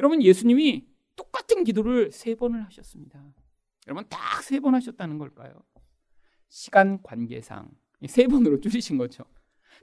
여러분 0.00 0.20
예수님이 0.22 0.86
똑같은 1.14 1.62
기도를 1.64 2.10
세 2.12 2.34
번을 2.34 2.64
하셨습니다. 2.66 3.22
여러분 3.86 4.04
딱 4.08 4.42
세 4.42 4.58
번 4.60 4.74
하셨다는 4.74 5.18
걸까요? 5.18 5.52
시간 6.48 7.00
관계상 7.02 7.70
세 8.08 8.26
번으로 8.26 8.60
줄이신 8.60 8.98
거죠. 8.98 9.24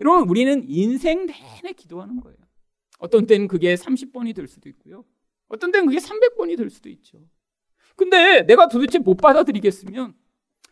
여러분 0.01 0.27
우리는 0.29 0.63
인생 0.67 1.25
내내 1.25 1.73
기도하는 1.73 2.19
거예요. 2.19 2.37
어떤 2.99 3.25
때는 3.25 3.47
그게 3.47 3.75
30번이 3.75 4.35
될 4.35 4.47
수도 4.47 4.69
있고요. 4.69 5.05
어떤 5.47 5.71
때는 5.71 5.87
그게 5.87 5.99
300번이 5.99 6.57
될 6.57 6.69
수도 6.69 6.89
있죠. 6.89 7.19
근데 7.95 8.41
내가 8.41 8.67
도대체 8.67 8.99
못 8.99 9.15
받아들이겠으면 9.15 10.15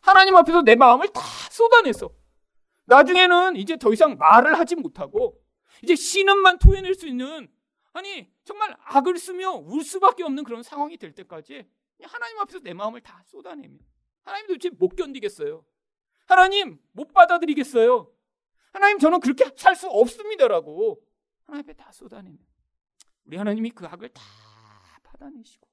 하나님 0.01 0.35
앞에서 0.35 0.61
내 0.61 0.75
마음을 0.75 1.07
다 1.09 1.21
쏟아내서 1.51 2.11
나중에는 2.85 3.55
이제 3.55 3.77
더 3.77 3.93
이상 3.93 4.17
말을 4.17 4.59
하지 4.59 4.75
못하고 4.75 5.41
이제 5.81 5.95
신음만 5.95 6.59
토해낼 6.59 6.95
수 6.95 7.07
있는 7.07 7.47
아니 7.93 8.29
정말 8.43 8.75
악을 8.85 9.17
쓰며 9.17 9.51
울 9.51 9.83
수밖에 9.83 10.23
없는 10.23 10.43
그런 10.43 10.63
상황이 10.63 10.97
될 10.97 11.13
때까지 11.13 11.65
하나님 12.01 12.39
앞에서 12.39 12.59
내 12.59 12.73
마음을 12.73 13.01
다 13.01 13.23
쏟아내면 13.27 13.79
하나님 14.23 14.47
도대체 14.47 14.69
못 14.69 14.95
견디겠어요. 14.95 15.63
하나님 16.25 16.79
못 16.91 17.13
받아들이겠어요. 17.13 18.09
하나님 18.73 18.99
저는 18.99 19.19
그렇게 19.19 19.45
살 19.55 19.75
수 19.75 19.87
없습니다라고 19.87 21.01
하나님 21.45 21.63
앞에 21.63 21.73
다 21.73 21.91
쏟아내면 21.91 22.39
우리 23.25 23.37
하나님이 23.37 23.71
그 23.71 23.85
악을 23.85 24.09
다 24.09 24.21
받아내시고 25.03 25.67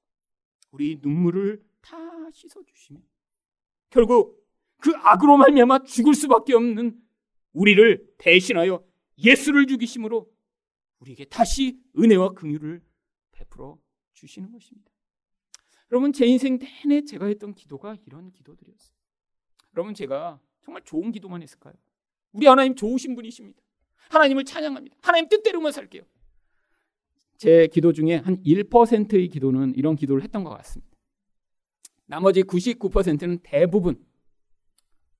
우리 0.71 0.97
눈물을 1.01 1.61
다 1.81 1.97
씻어주시면 2.31 3.03
결국 3.89 4.41
그 4.77 4.91
악으로 4.95 5.37
말미암아 5.37 5.83
죽을 5.83 6.13
수밖에 6.13 6.53
없는 6.53 7.01
우리를 7.53 8.13
대신하여 8.17 8.83
예수를 9.17 9.67
죽이심으로 9.67 10.31
우리에게 10.99 11.25
다시 11.25 11.81
은혜와 11.97 12.33
긍휼을 12.33 12.81
베풀어 13.31 13.77
주시는 14.13 14.51
것입니다. 14.51 14.91
여러분 15.91 16.13
제 16.13 16.25
인생 16.25 16.57
내내 16.57 17.03
제가 17.03 17.25
했던 17.25 17.53
기도가 17.53 17.97
이런 18.05 18.31
기도들이었어요. 18.31 18.95
여러분 19.75 19.93
제가 19.93 20.39
정말 20.61 20.83
좋은 20.83 21.11
기도만 21.11 21.41
했을까요? 21.41 21.73
우리 22.33 22.47
하나님 22.47 22.75
좋으신 22.75 23.15
분이십니다. 23.15 23.59
하나님을 24.09 24.43
찬양합니다. 24.45 24.97
하나님 25.01 25.29
뜻대로만 25.29 25.71
살게요. 25.71 26.03
제 27.37 27.67
기도 27.67 27.91
중에 27.91 28.17
한 28.17 28.41
1%의 28.43 29.27
기도는 29.29 29.73
이런 29.75 29.95
기도를 29.95 30.21
했던 30.23 30.43
것 30.43 30.51
같습니다. 30.51 30.91
나머지 32.05 32.43
99%는 32.43 33.39
대부분 33.41 33.95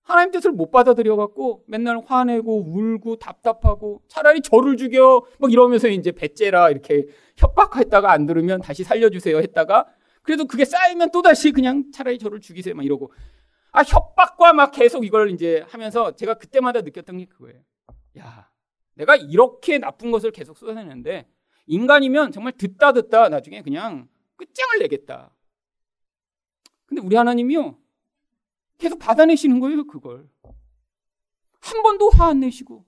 하나님 0.03 0.31
뜻을 0.31 0.51
못 0.51 0.71
받아들여 0.71 1.15
갖고 1.15 1.63
맨날 1.67 2.01
화내고 2.05 2.63
울고 2.67 3.15
답답하고 3.17 4.01
차라리 4.07 4.41
저를 4.41 4.75
죽여 4.75 5.23
막 5.39 5.51
이러면서 5.51 5.87
이제 5.87 6.11
배째라 6.11 6.69
이렇게 6.69 7.05
협박했다가 7.37 8.11
안 8.11 8.25
들으면 8.25 8.61
다시 8.61 8.83
살려주세요 8.83 9.37
했다가 9.37 9.85
그래도 10.21 10.45
그게 10.45 10.65
쌓이면 10.65 11.11
또 11.11 11.21
다시 11.21 11.51
그냥 11.51 11.91
차라리 11.93 12.19
저를 12.19 12.41
죽이세요 12.41 12.75
막 12.75 12.83
이러고 12.83 13.13
아 13.71 13.81
협박과 13.83 14.53
막 14.53 14.71
계속 14.71 15.05
이걸 15.05 15.31
이제 15.31 15.65
하면서 15.69 16.15
제가 16.15 16.35
그때마다 16.35 16.81
느꼈던 16.81 17.17
게 17.17 17.25
그거예요. 17.25 17.61
야 18.19 18.49
내가 18.95 19.15
이렇게 19.15 19.77
나쁜 19.77 20.11
것을 20.11 20.31
계속 20.31 20.57
쏟아내는데 20.57 21.27
인간이면 21.67 22.31
정말 22.31 22.53
듣다 22.53 22.91
듣다 22.91 23.29
나중에 23.29 23.61
그냥 23.61 24.09
끝장을 24.35 24.79
내겠다. 24.79 25.31
근데 26.85 27.01
우리 27.01 27.15
하나님이요. 27.15 27.77
계속 28.77 28.99
받아내시는 28.99 29.59
거예요, 29.59 29.87
그걸. 29.87 30.27
한 31.61 31.83
번도 31.83 32.09
화 32.09 32.25
안 32.29 32.39
내시고, 32.39 32.83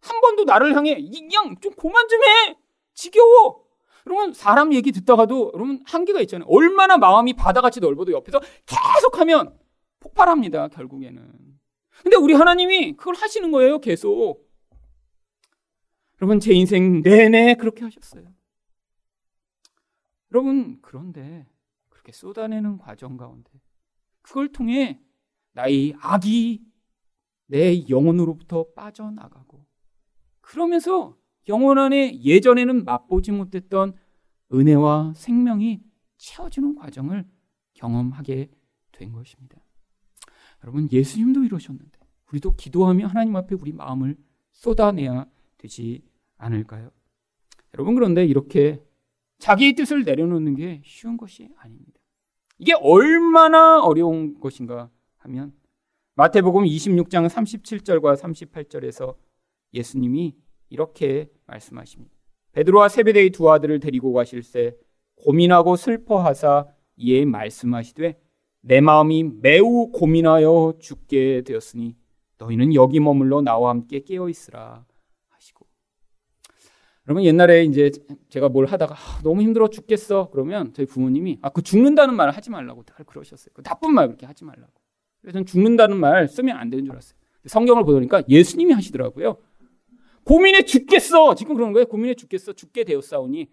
한 0.00 0.20
번도 0.22 0.44
나를 0.44 0.74
향해, 0.74 0.94
그냥 0.94 1.54
좀 1.60 1.72
그만 1.74 2.08
좀 2.08 2.20
해! 2.24 2.56
지겨워! 2.94 3.64
여러분, 4.06 4.32
사람 4.32 4.72
얘기 4.72 4.90
듣다가도, 4.90 5.52
여러분, 5.54 5.84
한계가 5.86 6.20
있잖아요. 6.22 6.48
얼마나 6.48 6.96
마음이 6.96 7.34
바다같이 7.34 7.78
넓어도 7.78 8.10
옆에서 8.12 8.40
계속 8.66 9.20
하면 9.20 9.56
폭발합니다, 10.02 10.68
결국에는. 10.68 11.58
근데 12.02 12.16
우리 12.16 12.34
하나님이 12.34 12.96
그걸 12.96 13.14
하시는 13.14 13.50
거예요, 13.52 13.78
계속. 13.78 14.50
여러분, 16.20 16.40
제 16.40 16.52
인생 16.52 17.02
내내 17.02 17.54
그렇게 17.54 17.84
하셨어요. 17.84 18.32
여러분, 20.32 20.80
그런데 20.82 21.46
그렇게 21.88 22.12
쏟아내는 22.12 22.78
과정 22.78 23.16
가운데 23.16 23.50
그걸 24.22 24.50
통해 24.50 25.00
나의 25.52 25.94
악이 26.00 26.64
내 27.46 27.86
영혼으로부터 27.88 28.66
빠져나가고 28.74 29.64
그러면서 30.40 31.16
영혼 31.48 31.78
안에 31.78 32.20
예전에는 32.22 32.84
맛보지 32.84 33.32
못했던 33.32 33.94
은혜와 34.52 35.12
생명이 35.14 35.82
채워지는 36.16 36.76
과정을 36.76 37.28
경험하게 37.74 38.50
된 38.92 39.12
것입니다. 39.12 39.60
여러분, 40.62 40.88
예수님도 40.90 41.44
이러셨는데, 41.44 41.98
우리도 42.30 42.54
기도하며 42.56 43.06
하나님 43.06 43.36
앞에 43.36 43.56
우리 43.60 43.72
마음을 43.72 44.16
쏟아내야 44.52 45.26
되지 45.58 46.02
않을까요? 46.36 46.90
여러분 47.74 47.94
그런데 47.94 48.24
이렇게 48.24 48.82
자기의 49.38 49.74
뜻을 49.74 50.04
내려놓는 50.04 50.54
게 50.54 50.82
쉬운 50.84 51.16
것이 51.16 51.48
아닙니다. 51.56 52.00
이게 52.58 52.74
얼마나 52.74 53.80
어려운 53.80 54.38
것인가 54.38 54.90
하면 55.18 55.52
마태복음 56.14 56.64
26장 56.64 57.28
37절과 57.28 58.16
38절에서 58.16 59.16
예수님이 59.74 60.36
이렇게 60.68 61.30
말씀하십니다. 61.46 62.14
베드로와 62.52 62.88
세베대의 62.88 63.30
두 63.30 63.50
아들을 63.50 63.80
데리고 63.80 64.12
가실새 64.12 64.76
고민하고 65.16 65.76
슬퍼하사 65.76 66.66
이에 66.96 67.24
말씀하시되 67.24 68.20
내 68.62 68.80
마음이 68.80 69.24
매우 69.40 69.90
고민하여 69.90 70.74
죽게 70.78 71.42
되었으니 71.42 71.96
너희는 72.38 72.74
여기 72.74 73.00
머물러 73.00 73.42
나와 73.42 73.70
함께 73.70 74.00
깨어 74.00 74.28
있으라 74.28 74.84
여러분 77.08 77.24
옛날에 77.24 77.64
이제 77.64 77.90
제가 78.28 78.48
뭘 78.48 78.66
하다가 78.66 78.94
아, 78.94 79.20
너무 79.22 79.42
힘들어 79.42 79.68
죽겠어 79.68 80.30
그러면 80.30 80.72
저희 80.72 80.86
부모님이 80.86 81.38
아 81.42 81.50
그 81.50 81.62
죽는다는 81.62 82.14
말을 82.14 82.32
하지 82.36 82.50
말라고 82.50 82.84
다 82.84 82.94
그러셨어요. 83.04 83.52
그 83.54 83.62
나쁜 83.62 83.92
말 83.92 84.06
그렇게 84.06 84.24
하지 84.24 84.44
말라고. 84.44 84.72
그래서 85.20 85.42
죽는다는 85.44 85.96
말 85.98 86.28
쓰면 86.28 86.56
안 86.56 86.70
되는 86.70 86.84
줄 86.84 86.92
알았어요. 86.92 87.18
성경을 87.46 87.84
보니까 87.84 88.22
예수님이 88.28 88.72
하시더라고요. 88.72 89.36
고민해 90.24 90.64
죽겠어 90.64 91.34
지금 91.34 91.56
그러는 91.56 91.72
거예요. 91.72 91.86
고민해 91.86 92.14
죽겠어 92.14 92.52
죽게 92.52 92.84
되었사오니 92.84 93.48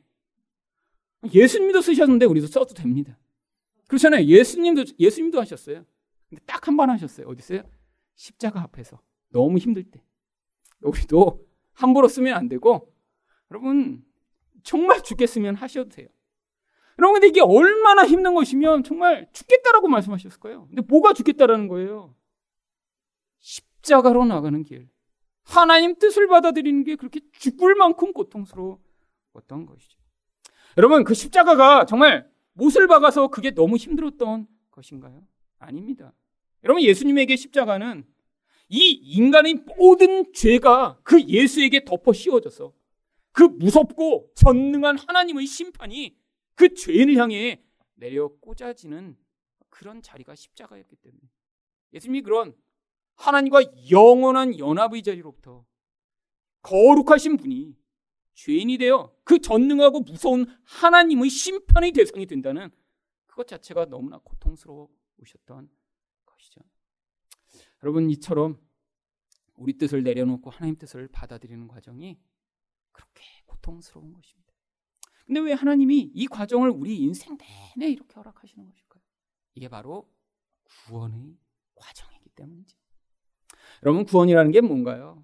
예수님도 1.34 1.82
쓰셨는데 1.82 2.28
우리도 2.28 2.48
써도 2.48 2.76
됩니다. 2.76 3.18
그렇잖아요. 3.90 4.24
예수님도 4.26 4.86
예수님도 5.00 5.40
하셨어요. 5.42 5.84
근데 6.30 6.44
딱 6.46 6.68
한 6.68 6.78
번 6.78 6.90
하셨어요. 6.90 7.28
어디 7.28 7.40
있어요? 7.40 7.64
십자가 8.16 8.62
앞에서 8.62 9.00
너무 9.30 9.58
힘들 9.58 9.84
때 9.84 10.02
우리도 10.82 11.46
함부로 11.74 12.08
쓰면 12.08 12.34
안 12.36 12.48
되고 12.50 12.94
여러분 13.52 14.04
정말 14.64 15.02
죽겠으면 15.04 15.56
하셔도 15.56 15.90
돼요. 15.90 16.08
여러분 17.00 17.16
근데 17.16 17.28
이게 17.28 17.42
얼마나 17.42 18.06
힘든 18.06 18.34
것이면 18.36 18.84
정말 18.84 19.28
죽겠다라고 19.34 19.88
말씀하셨을 19.88 20.40
거예요. 20.40 20.68
근데 20.68 20.82
뭐가 20.82 21.14
죽겠다라는 21.14 21.68
거예요? 21.68 22.14
십자가로 23.40 24.26
나가는 24.26 24.62
길. 24.64 24.90
하나님 25.44 25.96
뜻을 25.98 26.28
받아들이는 26.28 26.84
게 26.84 26.96
그렇게 26.96 27.22
죽을 27.32 27.74
만큼 27.76 28.14
고통스러웠던 28.14 29.66
것이죠. 29.66 29.98
여러분 30.78 31.04
그 31.04 31.14
십자가가 31.14 31.86
정말 31.86 32.30
못을 32.60 32.88
박아서 32.88 33.30
그게 33.30 33.52
너무 33.52 33.78
힘들었던 33.78 34.48
것인가요? 34.70 35.26
아닙니다. 35.58 36.14
여러분 36.64 36.84
예수님에게 36.84 37.38
십자가는 37.38 38.06
이 38.68 38.92
인간의 38.92 39.64
모든 39.78 40.32
죄가 40.34 41.00
그 41.04 41.22
예수에게 41.24 41.86
덮어 41.86 42.12
씌워져서 42.14 42.74
그 43.32 43.44
무섭고 43.44 44.32
전능한 44.36 44.98
하나님의 44.98 45.46
심판이 45.46 46.18
그 46.56 46.74
죄인을 46.74 47.16
향해 47.16 47.64
내려 47.96 48.28
꽂아지는 48.28 49.18
그런 49.70 50.02
자리가 50.02 50.36
십자가였기 50.36 50.98
때문에 50.98 51.22
예수님이 51.94 52.22
그런 52.22 52.54
하나님과 53.16 53.62
영원한 53.90 54.60
연합의 54.60 55.02
자리로부터 55.04 55.66
거룩하신 56.62 57.38
분이 57.38 57.79
죄인이 58.34 58.78
되어 58.78 59.14
그 59.24 59.40
전능하고 59.40 60.02
무서운 60.02 60.46
하나님의 60.64 61.30
심판의 61.30 61.92
대상이 61.92 62.26
된다는 62.26 62.70
그것 63.28 63.48
자체가 63.48 63.86
너무나 63.86 64.18
고통스러우셨던 64.20 65.70
것이죠. 66.26 66.62
여러분 67.84 68.10
이처럼 68.10 68.60
우리 69.56 69.78
뜻을 69.78 70.04
내려놓고 70.04 70.50
하나님 70.50 70.78
뜻을 70.78 71.08
받아들이는 71.10 71.68
과정이 71.68 72.18
그렇게 72.92 73.24
고통스러운 73.46 74.14
것입니다. 74.14 74.54
근데 75.26 75.42
왜 75.42 75.54
하나님이 75.54 76.12
이 76.14 76.28
과정을 76.28 76.70
우리 76.70 76.98
인생 76.98 77.38
내내 77.38 77.92
이렇게 77.92 78.16
허락하시는 78.16 78.66
것일까요? 78.66 79.04
이게 79.54 79.68
바로 79.68 80.10
구원의 80.88 81.38
과정이기 81.76 82.30
때문이죠. 82.32 82.78
여러분, 83.84 84.06
구원이라는 84.06 84.52
게 84.52 84.62
뭔가요? 84.62 85.24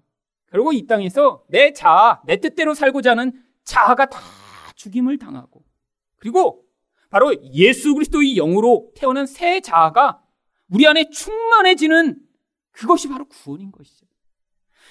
결국 0.50 0.74
이 0.74 0.86
땅에서 0.86 1.44
내 1.48 1.72
자아, 1.72 2.22
내 2.24 2.36
뜻대로 2.36 2.74
살고자 2.74 3.12
하는 3.12 3.32
자아가 3.64 4.06
다 4.06 4.20
죽임을 4.74 5.18
당하고, 5.18 5.64
그리고 6.16 6.64
바로 7.10 7.34
예수 7.52 7.94
그리스도의 7.94 8.34
영으로 8.34 8.90
태어난 8.94 9.26
새 9.26 9.60
자아가 9.60 10.22
우리 10.68 10.86
안에 10.86 11.10
충만해지는 11.10 12.20
그것이 12.72 13.08
바로 13.08 13.24
구원인 13.26 13.72
것이죠. 13.72 14.06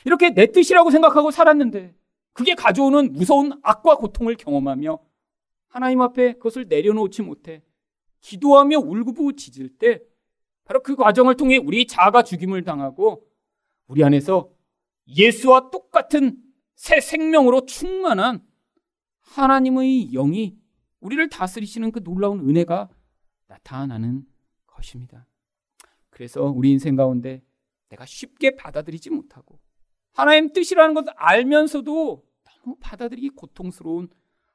이렇게 0.05 0.29
내 0.31 0.51
뜻이라고 0.51 0.91
생각하고 0.91 1.31
살았는데 1.31 1.95
그게 2.33 2.55
가져오는 2.55 3.13
무서운 3.13 3.53
악과 3.63 3.95
고통을 3.95 4.35
경험하며 4.35 4.99
하나님 5.67 6.01
앞에 6.01 6.33
그것을 6.33 6.67
내려놓지 6.67 7.21
못해 7.21 7.63
기도하며 8.21 8.79
울고부짖을 8.79 9.77
때 9.77 10.01
바로 10.63 10.81
그 10.81 10.95
과정을 10.95 11.35
통해 11.35 11.57
우리 11.57 11.85
자아가 11.85 12.23
죽임을 12.23 12.63
당하고 12.63 13.27
우리 13.87 14.03
안에서 14.03 14.49
예수와 15.07 15.69
똑같은 15.69 16.41
새 16.75 16.99
생명으로 16.99 17.65
충만한 17.65 18.45
하나님의 19.21 20.11
영이 20.11 20.57
우리를 20.99 21.29
다스리시는 21.29 21.91
그 21.91 22.03
놀라운 22.03 22.47
은혜가 22.47 22.89
나타나는 23.47 24.25
것입니다. 24.65 25.27
그래서 26.09 26.43
우리 26.43 26.71
인생 26.71 26.95
가운데 26.95 27.43
내가 27.89 28.05
쉽게 28.05 28.55
받아들이지 28.55 29.09
못하고 29.09 29.59
하나님 30.13 30.53
뜻이라는 30.53 30.93
것을 30.93 31.11
알면서도 31.15 32.23
너무 32.43 32.77
받아들이기 32.79 33.29
고통스러운 33.29 34.09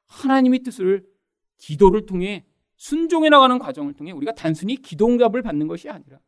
하나님의 0.07 0.63
뜻을 0.63 1.05
기도를 1.57 2.05
통해 2.05 2.45
순종해 2.75 3.29
나가는 3.29 3.57
과정을 3.59 3.93
통해 3.93 4.11
우리가 4.11 4.33
단순히 4.33 4.75
기도응답을 4.75 5.43
받는 5.43 5.67
것이 5.67 5.89
아니라 5.89 6.19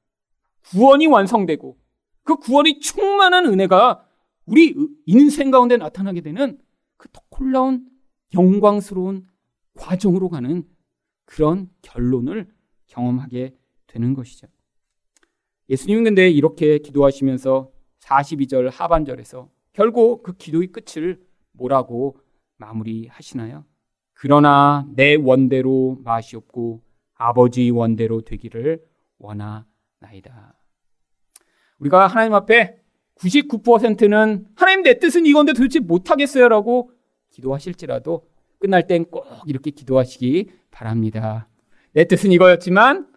구원이 0.65 1.07
완성되고 1.07 1.77
그 2.23 2.35
구원이 2.37 2.79
충만한 2.79 3.47
은혜가 3.47 4.07
우리 4.45 4.75
인생 5.05 5.51
가운데 5.51 5.77
나타나게 5.77 6.21
되는 6.21 6.57
그 6.97 7.07
놀라운 7.37 7.89
영광스러운 8.33 9.27
과정으로 9.75 10.29
가는 10.29 10.67
그런 11.25 11.69
결론을 11.81 12.47
경험하게 12.87 13.55
되는 13.87 14.13
것이죠. 14.13 14.47
예수님은 15.69 16.03
근데 16.03 16.29
이렇게 16.29 16.77
기도하시면서 16.79 17.71
42절 17.99 18.69
하반절에서 18.71 19.49
결국 19.71 20.23
그 20.23 20.33
기도의 20.33 20.67
끝을 20.67 21.21
뭐라고 21.53 22.19
마무리하시나요? 22.57 23.65
그러나 24.13 24.87
내 24.93 25.15
원대로 25.15 25.97
마시옵고 26.03 26.83
아버지 27.15 27.69
원대로 27.71 28.21
되기를 28.21 28.83
원하나이다. 29.17 30.55
우리가 31.79 32.07
하나님 32.07 32.33
앞에 32.33 32.82
99%는 33.23 34.45
하나님 34.55 34.83
내 34.83 34.99
뜻은 34.99 35.25
이건데 35.25 35.53
도대체 35.53 35.79
못하겠어요라고 35.79 36.91
기도하실지라도 37.31 38.27
끝날 38.59 38.87
땐 38.87 39.05
꼭 39.05 39.25
이렇게 39.45 39.71
기도하시기 39.71 40.51
바랍니다. 40.71 41.47
내 41.93 42.05
뜻은 42.05 42.31
이거였지만 42.31 43.07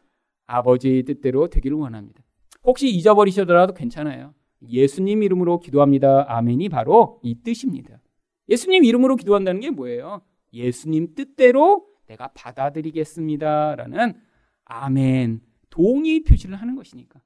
아버지 0.47 1.03
뜻대로 1.05 1.49
되기를 1.49 1.77
원합니다. 1.77 2.23
혹시 2.65 2.89
잊어버리셔더라도 2.89 3.75
괜찮아요. 3.75 4.35
예수님 4.69 5.23
이름으로 5.23 5.61
기도합니다. 5.61 6.25
아멘이 6.29 6.69
바로 6.69 7.21
이 7.23 7.43
뜻입니다. 7.43 8.01
예수님 8.49 8.85
이름으로 8.85 9.17
기도한다는 9.17 9.61
게 9.61 9.71
뭐예요? 9.71 10.23
예수님 10.53 11.15
뜻대로 11.15 11.87
내가 12.07 12.29
받아들이겠습니다 12.29 13.77
라는 13.77 14.15
아멘 14.65 15.41
동의 15.71 16.23
표시를 16.23 16.57
하는 16.57 16.77
것이니까. 16.77 17.21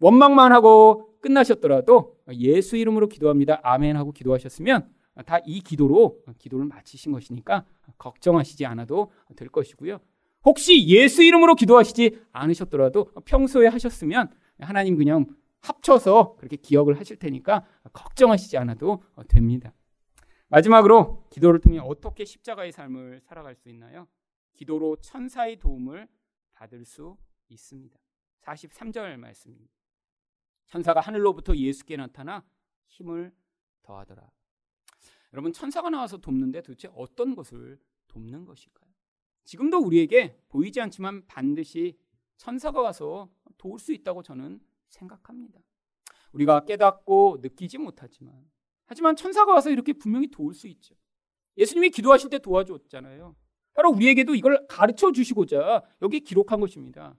원망만 0.00 0.52
하고 0.52 1.07
끝나셨더라도 1.20 2.16
예수 2.32 2.76
이름으로 2.76 3.08
기도합니다. 3.08 3.60
아멘 3.62 3.96
하고 3.96 4.12
기도하셨으면 4.12 4.88
다 5.26 5.40
이 5.44 5.60
기도로 5.60 6.22
기도를 6.38 6.66
마치신 6.66 7.12
것이니까 7.12 7.64
걱정하시지 7.98 8.64
않아도 8.66 9.10
될 9.36 9.48
것이고요. 9.48 9.98
혹시 10.44 10.86
예수 10.86 11.22
이름으로 11.22 11.54
기도하시지 11.56 12.20
않으셨더라도 12.32 13.06
평소에 13.24 13.66
하셨으면 13.66 14.30
하나님 14.60 14.96
그냥 14.96 15.26
합쳐서 15.60 16.36
그렇게 16.36 16.56
기억을 16.56 16.98
하실 17.00 17.16
테니까 17.16 17.66
걱정하시지 17.92 18.56
않아도 18.58 19.02
됩니다. 19.26 19.72
마지막으로 20.48 21.24
기도를 21.30 21.60
통해 21.60 21.78
어떻게 21.82 22.24
십자가의 22.24 22.70
삶을 22.72 23.20
살아갈 23.22 23.56
수 23.56 23.68
있나요? 23.68 24.06
기도로 24.54 24.96
천사의 25.00 25.58
도움을 25.58 26.06
받을 26.54 26.84
수 26.84 27.16
있습니다. 27.48 27.98
43절 28.42 29.16
말씀입니다. 29.16 29.77
천사가 30.68 31.00
하늘로부터 31.00 31.56
예수께 31.56 31.96
나타나 31.96 32.44
힘을 32.88 33.32
더하더라. 33.82 34.30
여러분 35.32 35.52
천사가 35.52 35.90
나와서 35.90 36.18
돕는데 36.18 36.62
도대체 36.62 36.88
어떤 36.94 37.34
것을 37.34 37.78
돕는 38.08 38.44
것일까요? 38.44 38.88
지금도 39.44 39.78
우리에게 39.78 40.38
보이지 40.48 40.80
않지만 40.80 41.26
반드시 41.26 41.98
천사가 42.36 42.80
와서 42.80 43.30
도울 43.56 43.78
수 43.78 43.92
있다고 43.92 44.22
저는 44.22 44.60
생각합니다. 44.88 45.60
우리가 46.32 46.64
깨닫고 46.64 47.38
느끼지 47.40 47.78
못하지만 47.78 48.34
하지만 48.84 49.16
천사가 49.16 49.52
와서 49.52 49.70
이렇게 49.70 49.92
분명히 49.92 50.28
도울 50.30 50.54
수 50.54 50.66
있죠. 50.68 50.94
예수님이 51.56 51.90
기도하실 51.90 52.30
때 52.30 52.38
도와줬잖아요. 52.38 53.34
바로 53.74 53.90
우리에게도 53.90 54.34
이걸 54.34 54.66
가르쳐 54.66 55.12
주시고자 55.12 55.82
여기 56.02 56.20
기록한 56.20 56.60
것입니다. 56.60 57.16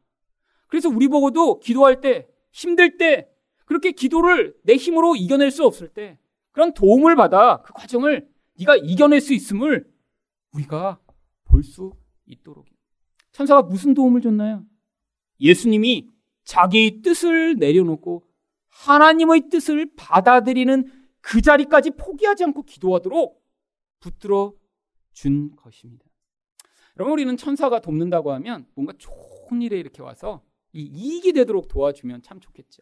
그래서 0.68 0.90
우리 0.90 1.08
보고도 1.08 1.60
기도할 1.60 2.02
때 2.02 2.28
힘들 2.52 2.98
때 2.98 3.32
그렇게 3.70 3.92
기도를 3.92 4.56
내 4.64 4.76
힘으로 4.78 5.16
이겨낼 5.16 5.52
수 5.52 5.64
없을 5.64 5.90
때 5.90 6.18
그런 6.52 6.74
도움을 6.74 7.16
받아 7.16 7.62
그 7.62 7.72
과정을 7.74 8.28
네가 8.58 8.78
이겨낼 8.78 9.22
수 9.22 9.32
있음을 9.36 9.88
우리가 10.54 11.00
볼 11.44 11.62
수 11.64 11.94
있도록 12.26 12.66
천사가 13.32 13.62
무슨 13.62 13.94
도움을 13.94 14.22
줬나요? 14.22 14.66
예수님이 15.40 16.10
자기 16.44 17.04
뜻을 17.04 17.58
내려놓고 17.58 18.26
하나님의 18.70 19.50
뜻을 19.52 19.92
받아들이는 19.96 20.92
그 21.22 21.40
자리까지 21.40 21.92
포기하지 21.92 22.46
않고 22.46 22.64
기도하도록 22.64 23.40
붙들어 24.00 24.54
준 25.14 25.56
것입니다. 25.56 26.06
여러분 26.98 27.14
우리는 27.14 27.38
천사가 27.38 27.82
돕는다고 27.82 28.32
하면 28.32 28.66
뭔가 28.74 28.94
좋은 28.98 29.62
일에 29.62 29.80
이렇게 29.80 30.02
와서 30.02 30.44
이 30.74 30.82
이익이 30.82 31.34
되도록 31.34 31.68
도와주면 31.68 32.24
참 32.24 32.40
좋겠죠. 32.40 32.82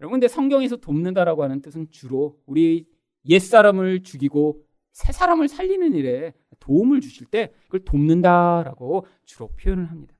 여러분 0.00 0.14
근데 0.14 0.28
성경에서 0.28 0.76
돕는다라고 0.76 1.42
하는 1.42 1.60
뜻은 1.60 1.88
주로 1.90 2.38
우리 2.46 2.86
옛사람을 3.28 4.02
죽이고 4.02 4.62
새 4.92 5.12
사람을 5.12 5.48
살리는 5.48 5.94
일에 5.94 6.32
도움을 6.58 7.00
주실 7.00 7.26
때 7.26 7.52
그걸 7.64 7.84
돕는다라고 7.84 9.06
주로 9.24 9.48
표현을 9.48 9.90
합니다. 9.90 10.14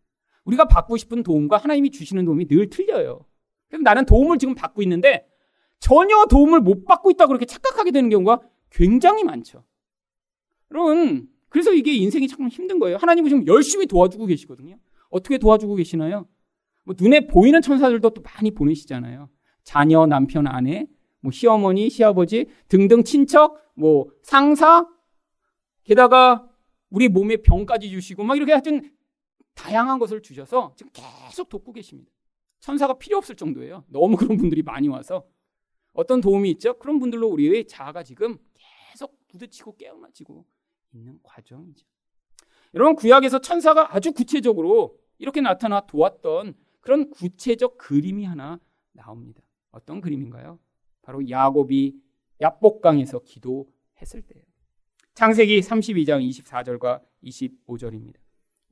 우리가 0.44 0.66
받고 0.66 0.96
싶은 0.96 1.22
도움과 1.22 1.56
하나님이 1.56 1.90
주시는 1.90 2.24
도움이 2.24 2.46
늘 2.46 2.68
틀려요. 2.68 3.24
그래서 3.68 3.82
나는 3.82 4.04
도움을 4.04 4.38
지금 4.38 4.54
받고 4.54 4.82
있는데 4.82 5.26
전혀 5.78 6.26
도움을 6.26 6.60
못 6.60 6.84
받고 6.84 7.10
있다고 7.10 7.28
그렇게 7.28 7.46
착각하게 7.46 7.90
되는 7.90 8.10
경우가 8.10 8.40
굉장히 8.70 9.24
많죠. 9.24 9.64
여러분, 10.70 11.28
그래서 11.48 11.72
이게 11.72 11.94
인생이 11.94 12.28
참 12.28 12.48
힘든 12.48 12.78
거예요. 12.78 12.96
하나님은 12.98 13.28
지금 13.28 13.46
열심히 13.46 13.86
도와주고 13.86 14.26
계시거든요. 14.26 14.78
어떻게 15.08 15.38
도와주고 15.38 15.74
계시나요? 15.76 16.28
뭐 16.84 16.94
눈에 16.98 17.26
보이는 17.26 17.60
천사들도 17.62 18.10
또 18.10 18.22
많이 18.22 18.50
보내시잖아요. 18.50 19.28
자녀, 19.70 20.04
남편, 20.04 20.48
아내, 20.48 20.88
뭐 21.20 21.30
시어머니, 21.30 21.90
시아버지 21.90 22.46
등등 22.66 23.04
친척, 23.04 23.70
뭐 23.74 24.10
상사, 24.20 24.88
게다가 25.84 26.50
우리 26.90 27.06
몸에 27.06 27.36
병까지 27.36 27.88
주시고 27.88 28.24
막 28.24 28.36
이렇게 28.36 28.50
하여튼 28.50 28.92
다양한 29.54 30.00
것을 30.00 30.22
주셔서 30.22 30.74
지금 30.74 30.90
계속 30.92 31.48
돕고 31.48 31.72
계십니다. 31.72 32.10
천사가 32.58 32.94
필요 32.98 33.18
없을 33.18 33.36
정도예요. 33.36 33.84
너무 33.86 34.16
그런 34.16 34.38
분들이 34.38 34.62
많이 34.62 34.88
와서 34.88 35.24
어떤 35.92 36.20
도움이 36.20 36.50
있죠? 36.50 36.76
그런 36.80 36.98
분들로 36.98 37.28
우리의 37.28 37.68
자아가 37.68 38.02
지금 38.02 38.38
계속 38.90 39.16
부딪히고 39.28 39.76
깨어나지고 39.76 40.44
있는 40.94 41.20
과정이죠. 41.22 41.86
여러분 42.74 42.96
구약에서 42.96 43.40
천사가 43.40 43.94
아주 43.94 44.10
구체적으로 44.10 44.98
이렇게 45.18 45.40
나타나 45.40 45.86
도왔던 45.86 46.54
그런 46.80 47.08
구체적 47.10 47.78
그림이 47.78 48.24
하나 48.24 48.58
나옵니다. 48.90 49.44
어떤 49.72 50.00
그림인가요? 50.00 50.58
바로 51.02 51.28
야곱이 51.28 51.96
야복강에서 52.40 53.20
기도했을 53.20 54.22
때예요. 54.22 54.44
창세기 55.14 55.60
32장 55.60 56.26
24절과 56.28 57.00
25절입니다. 57.24 58.16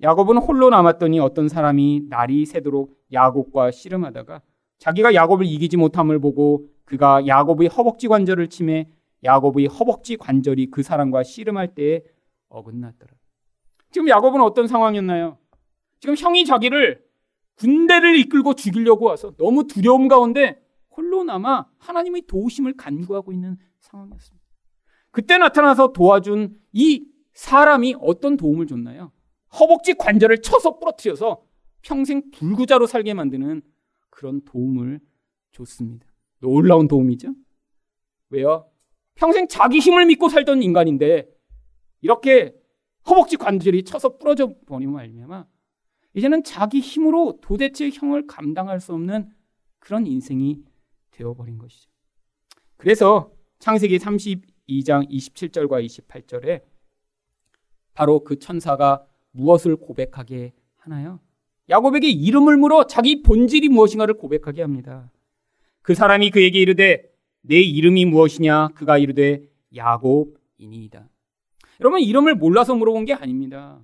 야곱은 0.01 0.39
홀로 0.39 0.71
남았더니 0.71 1.19
어떤 1.19 1.49
사람이 1.49 2.07
날이 2.09 2.47
새도록 2.47 2.97
야곱과 3.13 3.73
씨름하다가 3.73 4.43
자기가 4.79 5.15
야곱을 5.15 5.45
이기지 5.45 5.77
못함을 5.77 6.21
보고 6.21 6.69
그가 6.85 7.27
야곱의 7.27 7.69
허벅지 7.69 8.07
관절을 8.07 8.49
침해 8.49 8.89
야곱의 9.25 9.67
허벅지 9.67 10.17
관절이 10.17 10.71
그 10.71 10.83
사람과 10.83 11.25
씨름할 11.25 11.75
때에 11.75 12.03
어긋났더라. 12.49 13.13
지금 13.91 14.09
야곱은 14.09 14.41
어떤 14.41 14.69
상황이었나요? 14.69 15.39
지금 16.01 16.15
형이 16.17 16.45
자기를 16.45 17.05
군대를 17.57 18.17
이끌고 18.19 18.55
죽이려고 18.55 19.07
와서 19.07 19.33
너무 19.37 19.67
두려움 19.67 20.07
가운데 20.07 20.63
홀로 20.99 21.23
남아 21.23 21.69
하나님의 21.79 22.23
도우심을 22.27 22.77
간구하고 22.77 23.33
있는 23.33 23.57
상황이었습니다. 23.79 24.45
그때 25.13 25.39
나타나서 25.39 25.93
도와준 25.93 26.59
이 26.73 27.07
사람이 27.35 27.95
어떤 28.01 28.37
도움을 28.37 28.67
줬나요? 28.67 29.13
허벅지 29.61 29.95
관절을 29.95 30.43
쳐서 30.43 30.81
부러뜨려서 30.81 31.45
평생 31.83 32.33
불구자로 32.33 32.89
살게 32.89 33.15
만드는 33.15 33.63
그런 34.11 34.43
도움을 34.45 34.99
줬습니다. 35.53 36.05
놀라운 36.41 36.89
도움이죠. 36.89 37.33
왜요? 38.31 38.69
평생 39.15 39.47
자기 39.47 39.79
힘을 39.79 40.05
믿고 40.07 40.29
살던 40.29 40.65
인간인데 40.65 41.29
이렇게 42.01 42.55
허벅지 43.09 43.37
관절이 43.37 43.85
쳐서 43.85 44.19
부러져 44.19 44.53
버리면 44.67 44.95
말미암아 44.95 45.47
이제는 46.15 46.43
자기 46.43 46.81
힘으로 46.81 47.39
도대체 47.41 47.89
형을 47.89 48.27
감당할 48.27 48.81
수 48.81 48.93
없는 48.95 49.31
그런 49.79 50.07
인생이 50.09 50.61
되어버린 51.11 51.59
것이죠. 51.59 51.91
그래서 52.77 53.33
창세기 53.59 53.99
32장 53.99 55.11
27절과 55.11 55.85
28절에 55.85 56.63
바로 57.95 58.23
그 58.23 58.39
천사가 58.39 59.05
무엇을 59.33 59.77
고백하게 59.77 60.53
하나요? 60.77 61.21
야곱에게 61.69 62.09
이름을 62.09 62.57
물어 62.57 62.87
자기 62.87 63.23
본질이 63.23 63.69
무엇인가를 63.69 64.15
고백하게 64.15 64.63
합니다. 64.63 65.11
그 65.83 65.95
사람이 65.95 66.31
그에게 66.31 66.61
이르되 66.61 67.11
내 67.43 67.57
이름이 67.61 68.07
무엇이냐? 68.07 68.69
그가 68.69 68.99
이르되 68.99 69.43
야곱이니이다. 69.75 71.09
여러분 71.81 72.01
이름을 72.01 72.35
몰라서 72.35 72.75
물어본 72.75 73.05
게 73.05 73.15
아닙니다. 73.15 73.81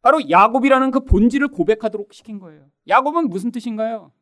바로 0.00 0.28
야곱이라는 0.28 0.90
그 0.90 1.04
본질을 1.04 1.48
고백하도록 1.48 2.12
시킨 2.12 2.38
거예요. 2.38 2.66
야곱은 2.88 3.28
무슨 3.28 3.50
뜻인가요? 3.50 4.12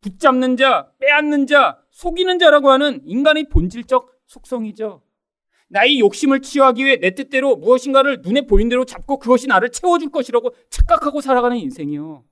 붙잡는 0.00 0.56
자, 0.56 0.90
빼앗는 0.98 1.46
자, 1.46 1.81
속이는 1.92 2.38
자라고 2.38 2.70
하는 2.70 3.00
인간의 3.04 3.48
본질적 3.48 4.10
속성이죠. 4.26 5.02
나의 5.68 6.00
욕심을 6.00 6.40
치유하기 6.42 6.84
위해 6.84 6.96
내 6.96 7.14
뜻대로 7.14 7.56
무엇인가를 7.56 8.20
눈에 8.22 8.42
보인 8.42 8.68
대로 8.68 8.84
잡고 8.84 9.18
그것이 9.18 9.46
나를 9.46 9.70
채워줄 9.70 10.10
것이라고 10.10 10.54
착각하고 10.68 11.20
살아가는 11.20 11.56
인생이요. 11.56 12.24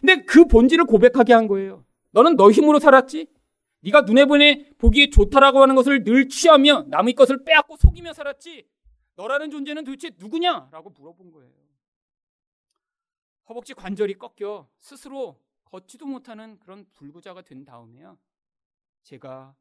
근데 0.00 0.22
그 0.24 0.46
본질을 0.46 0.84
고백하게 0.86 1.32
한 1.32 1.46
거예요. 1.46 1.84
너는 2.10 2.36
너 2.36 2.50
힘으로 2.50 2.78
살았지? 2.78 3.28
네가 3.80 4.02
눈에 4.02 4.24
보내 4.24 4.68
보기에 4.78 5.10
좋다라고 5.10 5.62
하는 5.62 5.74
것을 5.74 6.02
늘 6.02 6.28
취하며 6.28 6.86
남의 6.88 7.14
것을 7.14 7.44
빼앗고 7.44 7.76
속이며 7.76 8.12
살았지. 8.12 8.66
너라는 9.14 9.50
존재는 9.50 9.84
도대체 9.84 10.10
누구냐라고 10.18 10.90
물어본 10.90 11.32
거예요. 11.32 11.52
허벅지 13.48 13.74
관절이 13.74 14.14
꺾여 14.14 14.68
스스로 14.78 15.38
걷지도 15.64 16.06
못하는 16.06 16.58
그런 16.58 16.86
불구자가 16.94 17.42
된 17.42 17.64
다음에요. 17.64 18.18
제가 19.06 19.54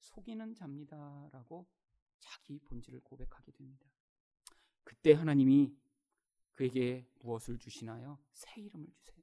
속이는 0.00 0.54
자입니다라고 0.54 1.66
자기 2.18 2.58
본질을 2.58 3.00
고백하게 3.00 3.50
됩니다. 3.52 3.86
그때 4.84 5.14
하나님이 5.14 5.72
그에게 6.52 7.06
무엇을 7.20 7.58
주시나요? 7.58 8.18
새 8.32 8.60
이름을 8.60 8.86
주세요. 8.92 9.16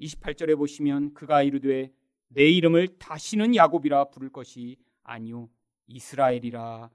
28절에 0.00 0.56
보시면 0.58 1.14
그가 1.14 1.44
이르되 1.44 1.94
내 2.26 2.50
이름을 2.50 2.98
다시는 2.98 3.54
야곱이라 3.54 4.06
부를 4.06 4.30
것이 4.30 4.78
아니요 5.04 5.48
이스라엘이라 5.86 6.90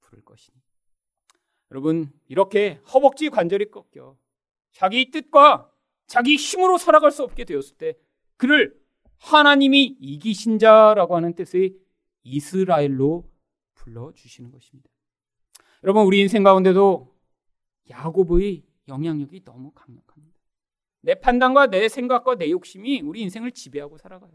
부를 0.00 0.22
것이니. 0.24 0.60
여러분 1.70 2.12
이렇게 2.28 2.82
허벅지 2.92 3.30
관절이 3.30 3.70
꺾여 3.70 4.18
자기 4.72 5.10
뜻과 5.10 5.72
자기 6.06 6.36
힘으로 6.36 6.76
살아갈 6.76 7.10
수 7.10 7.22
없게 7.22 7.46
되었을 7.46 7.78
때 7.78 7.94
그를 8.36 8.81
하나님이 9.22 9.96
이기신 10.00 10.58
자라고 10.58 11.14
하는 11.16 11.34
뜻의 11.34 11.76
이스라엘로 12.24 13.30
불러 13.74 14.12
주시는 14.12 14.50
것입니다. 14.50 14.90
여러분 15.84 16.04
우리 16.06 16.20
인생 16.20 16.42
가운데도 16.42 17.14
야곱의 17.88 18.64
영향력이 18.88 19.44
너무 19.44 19.70
강력합니다. 19.72 20.38
내 21.02 21.14
판단과 21.14 21.68
내 21.68 21.88
생각과 21.88 22.36
내 22.36 22.50
욕심이 22.50 23.00
우리 23.00 23.22
인생을 23.22 23.52
지배하고 23.52 23.96
살아가요. 23.96 24.32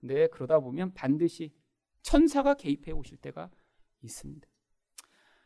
근데 0.00 0.28
그러다 0.28 0.60
보면 0.60 0.94
반드시 0.94 1.52
천사가 2.02 2.54
개입해 2.54 2.92
오실 2.92 3.18
때가 3.18 3.50
있습니다. 4.02 4.46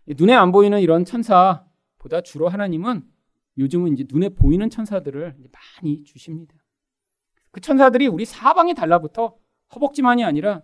눈에 0.06 0.34
안 0.34 0.52
보이는 0.52 0.80
이런 0.80 1.04
천사보다 1.04 2.20
주로 2.22 2.48
하나님은 2.48 3.10
요즘은 3.58 3.94
이제 3.94 4.04
눈에 4.10 4.30
보이는 4.30 4.68
천사들을 4.68 5.36
많이 5.50 6.04
주십니다. 6.04 6.54
그 7.50 7.60
천사들이 7.60 8.06
우리 8.06 8.24
사방에 8.24 8.74
달라붙어 8.74 9.36
허벅지만이 9.74 10.24
아니라 10.24 10.62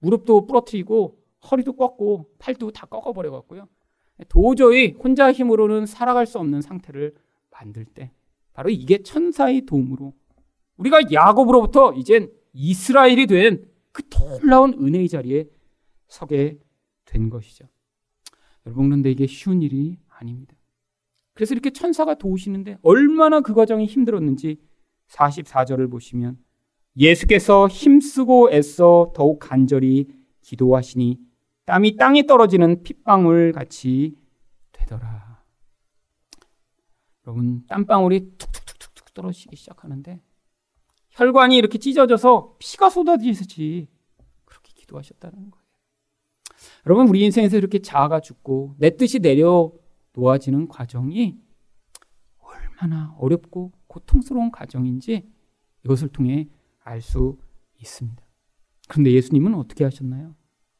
무릎도 0.00 0.46
부러뜨리고 0.46 1.18
허리도 1.50 1.74
꺾고 1.74 2.30
팔도 2.38 2.72
다 2.72 2.86
꺾어버려 2.86 3.30
갖고요. 3.30 3.68
도저히 4.28 4.92
혼자 4.92 5.32
힘으로는 5.32 5.86
살아갈 5.86 6.26
수 6.26 6.38
없는 6.38 6.60
상태를 6.60 7.14
만들 7.50 7.84
때 7.84 8.12
바로 8.52 8.70
이게 8.70 9.02
천사의 9.02 9.66
도움으로 9.66 10.14
우리가 10.76 11.12
야곱으로부터 11.12 11.92
이젠 11.94 12.32
이스라엘이 12.52 13.26
된 13.26 13.78
그 13.98 14.08
놀라운 14.10 14.74
은혜의 14.74 15.08
자리에 15.08 15.48
서게 16.06 16.60
된 17.04 17.30
것이죠. 17.30 17.66
여러분 18.64 18.84
그런데 18.84 19.10
이게 19.10 19.26
쉬운 19.26 19.60
일이 19.60 19.98
아닙니다. 20.08 20.54
그래서 21.34 21.52
이렇게 21.52 21.70
천사가 21.70 22.14
도우시는데 22.14 22.78
얼마나 22.82 23.40
그 23.40 23.54
과정이 23.54 23.86
힘들었는지 23.86 24.60
44절을 25.08 25.90
보시면 25.90 26.38
예수께서 26.96 27.68
힘쓰고 27.68 28.50
애써 28.52 29.12
더욱 29.14 29.38
간절히 29.38 30.08
기도하시니 30.42 31.18
땀이 31.66 31.96
땅에 31.96 32.26
떨어지는 32.26 32.82
핏방울 32.82 33.52
같이 33.52 34.16
되더라. 34.72 35.42
여러분 37.26 37.66
땀방울이 37.66 38.32
툭툭툭툭 38.38 39.12
떨어지기 39.12 39.54
시작하는데 39.54 40.20
혈관이 41.10 41.56
이렇게 41.56 41.78
찢어져서 41.78 42.56
피가 42.58 42.88
쏟아지듯이 42.90 43.88
그렇게 44.44 44.72
기도하셨다는 44.74 45.50
거예요. 45.50 45.68
여러분 46.86 47.08
우리 47.08 47.22
인생에서 47.24 47.56
이렇게 47.58 47.80
자아가 47.80 48.20
죽고 48.20 48.76
내 48.78 48.96
뜻이 48.96 49.18
내려 49.18 49.70
놓아지는 50.14 50.68
과정이 50.68 51.38
얼마나 52.38 53.14
어렵고 53.18 53.72
고통스러운 53.98 54.50
과정인지 54.50 55.28
이것을 55.84 56.08
통해 56.08 56.48
알 56.80 57.02
수 57.02 57.38
있습니다. 57.80 58.22
그런데 58.88 59.12
예수님은 59.12 59.54
어떻게 59.54 59.84
하셨나요? 59.84 60.34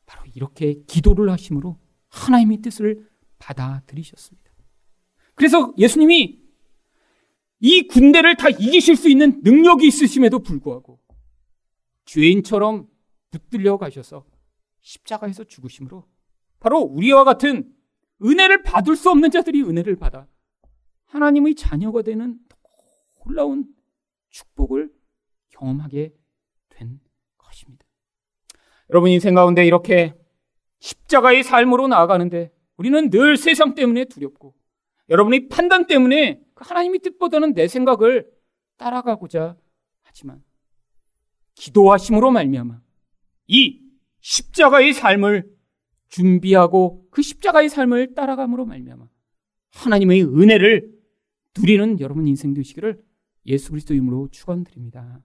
바로 0.06 0.24
이렇게 0.34 0.82
기도를 0.86 1.30
하심으로 1.30 1.78
하나님의 2.08 2.58
뜻을 2.62 3.08
받아들이셨습니다. 3.38 4.50
그래서 5.34 5.74
예수님이 5.78 6.40
이 7.60 7.86
군대를 7.86 8.36
다 8.36 8.48
이기실 8.48 8.96
수 8.96 9.08
있는 9.08 9.40
능력이 9.42 9.86
있으심에도 9.86 10.40
불구하고 10.40 10.98
죄인처럼 12.06 12.88
붙들려 13.30 13.76
가셔서 13.76 14.24
십자가에서 14.80 15.44
죽으심으로 15.44 16.04
바로 16.60 16.78
우리와 16.78 17.24
같은 17.24 17.72
은혜를 18.24 18.62
받을 18.62 18.96
수 18.96 19.10
없는 19.10 19.30
자들이 19.30 19.62
은혜를 19.62 19.96
받아 19.96 20.26
하나님의 21.06 21.54
자녀가 21.54 22.02
되는 22.02 22.38
놀라운 23.28 23.66
축복을 24.30 24.90
경험하게 25.50 26.14
된 26.70 27.00
것입니다. 27.36 27.86
여러분 28.90 29.10
인생 29.10 29.34
가운데 29.34 29.66
이렇게 29.66 30.14
십자가의 30.80 31.42
삶으로 31.42 31.88
나아가는데 31.88 32.50
우리는 32.76 33.10
늘 33.10 33.36
세상 33.36 33.74
때문에 33.74 34.06
두렵고 34.06 34.54
여러분의 35.10 35.48
판단 35.48 35.86
때문에 35.86 36.40
그 36.54 36.64
하나님의 36.66 37.00
뜻보다는 37.00 37.52
내 37.52 37.68
생각을 37.68 38.30
따라가고자 38.76 39.56
하지만 40.02 40.42
기도하심으로 41.54 42.30
말미암아 42.30 42.80
이 43.48 43.82
십자가의 44.20 44.94
삶을 44.94 45.50
준비하고 46.08 47.08
그 47.10 47.20
십자가의 47.20 47.68
삶을 47.68 48.14
따라감으로 48.14 48.64
말미암아 48.64 49.06
하나님의 49.72 50.24
은혜를 50.24 50.98
누리는 51.58 52.00
여러분 52.00 52.26
인생 52.26 52.54
되시기를 52.54 53.07
예수 53.48 53.70
그리스도 53.70 53.94
이름으로 53.94 54.28
축원드립니다. 54.30 55.22